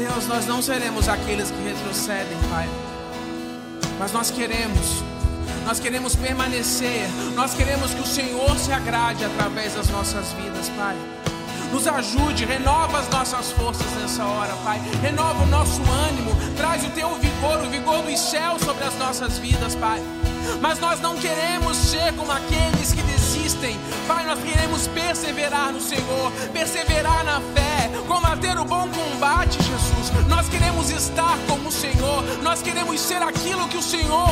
Deus, 0.00 0.26
nós 0.26 0.46
não 0.46 0.62
seremos 0.62 1.10
aqueles 1.10 1.50
que 1.50 1.62
retrocedem, 1.62 2.38
Pai, 2.48 2.66
mas 3.98 4.10
nós 4.12 4.30
queremos 4.30 5.02
nós 5.66 5.78
queremos 5.78 6.16
permanecer, 6.16 7.06
nós 7.34 7.52
queremos 7.52 7.92
que 7.92 8.00
o 8.00 8.06
Senhor 8.06 8.58
se 8.58 8.72
agrade 8.72 9.22
através 9.26 9.74
das 9.74 9.88
nossas 9.90 10.32
vidas, 10.32 10.70
Pai. 10.70 10.96
Nos 11.70 11.86
ajude, 11.86 12.46
renova 12.46 12.98
as 12.98 13.10
nossas 13.10 13.52
forças 13.52 13.86
nessa 14.00 14.24
hora, 14.24 14.54
Pai. 14.64 14.80
Renova 15.02 15.42
o 15.42 15.46
nosso 15.46 15.82
ânimo, 16.08 16.34
traz 16.56 16.82
o 16.82 16.90
teu 16.90 17.14
vigor, 17.16 17.62
o 17.62 17.68
vigor 17.68 18.02
dos 18.02 18.18
céus 18.18 18.62
sobre 18.62 18.84
as 18.84 18.96
nossas 18.96 19.38
vidas, 19.38 19.74
Pai. 19.74 20.02
Mas 20.62 20.78
nós 20.80 20.98
não 21.00 21.14
queremos 21.16 21.76
ser 21.76 22.12
como 22.14 22.32
aqueles 22.32 22.94
que 22.94 23.02
desistem, 23.02 23.78
Pai. 24.10 24.26
Nós 24.26 24.40
queremos 24.42 24.88
perseverar 24.88 25.72
no 25.72 25.80
Senhor, 25.80 26.32
perseverar 26.52 27.24
na 27.24 27.40
fé, 27.54 27.90
combater 28.08 28.58
o 28.58 28.64
bom 28.64 28.88
combate, 28.88 29.56
Jesus. 29.62 30.26
Nós 30.28 30.48
queremos 30.48 30.90
estar 30.90 31.38
como 31.46 31.68
o 31.68 31.72
Senhor, 31.72 32.24
nós 32.42 32.60
queremos 32.60 33.00
ser 33.00 33.22
aquilo 33.22 33.68
que 33.68 33.76
o 33.76 33.82
Senhor 33.82 34.28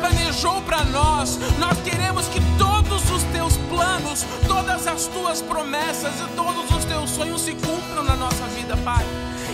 planejou 0.00 0.60
para 0.62 0.82
nós. 0.86 1.38
Nós 1.60 1.78
queremos 1.82 2.26
que 2.26 2.40
todos 2.58 3.08
os 3.12 3.22
teus 3.32 3.56
planos, 3.70 4.26
todas 4.48 4.88
as 4.88 5.06
tuas 5.06 5.40
promessas 5.40 6.14
e 6.20 6.34
todos 6.34 6.68
os 6.76 6.84
teus 6.84 7.10
sonhos 7.10 7.42
se 7.42 7.52
cumpram 7.52 8.02
na 8.02 8.16
nossa 8.16 8.44
vida, 8.56 8.76
Pai. 8.78 9.04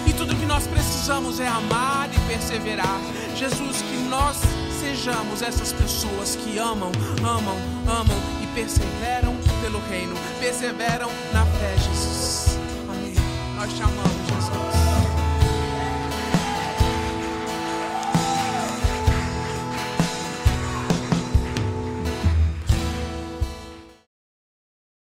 E 0.06 0.14
tudo 0.14 0.34
que 0.34 0.46
nós 0.46 0.66
precisamos 0.66 1.40
é 1.40 1.46
amar 1.46 2.08
e 2.10 2.18
perseverar. 2.20 2.98
Jesus, 3.36 3.82
que 3.82 3.96
nós 4.08 4.38
sejamos 4.80 5.42
essas 5.42 5.74
pessoas 5.74 6.36
que 6.36 6.56
amam, 6.58 6.90
amam, 7.22 7.56
amam 7.86 8.16
e 8.42 8.46
perseveram 8.54 9.47
pelo 9.60 9.80
reino, 9.88 10.14
perseveram 10.40 11.10
na 11.32 11.44
fé, 11.46 11.76
Jesus. 11.78 12.58
Amém. 12.88 13.14
Nós 13.56 13.72
te 13.72 13.82
amamos. 13.82 14.27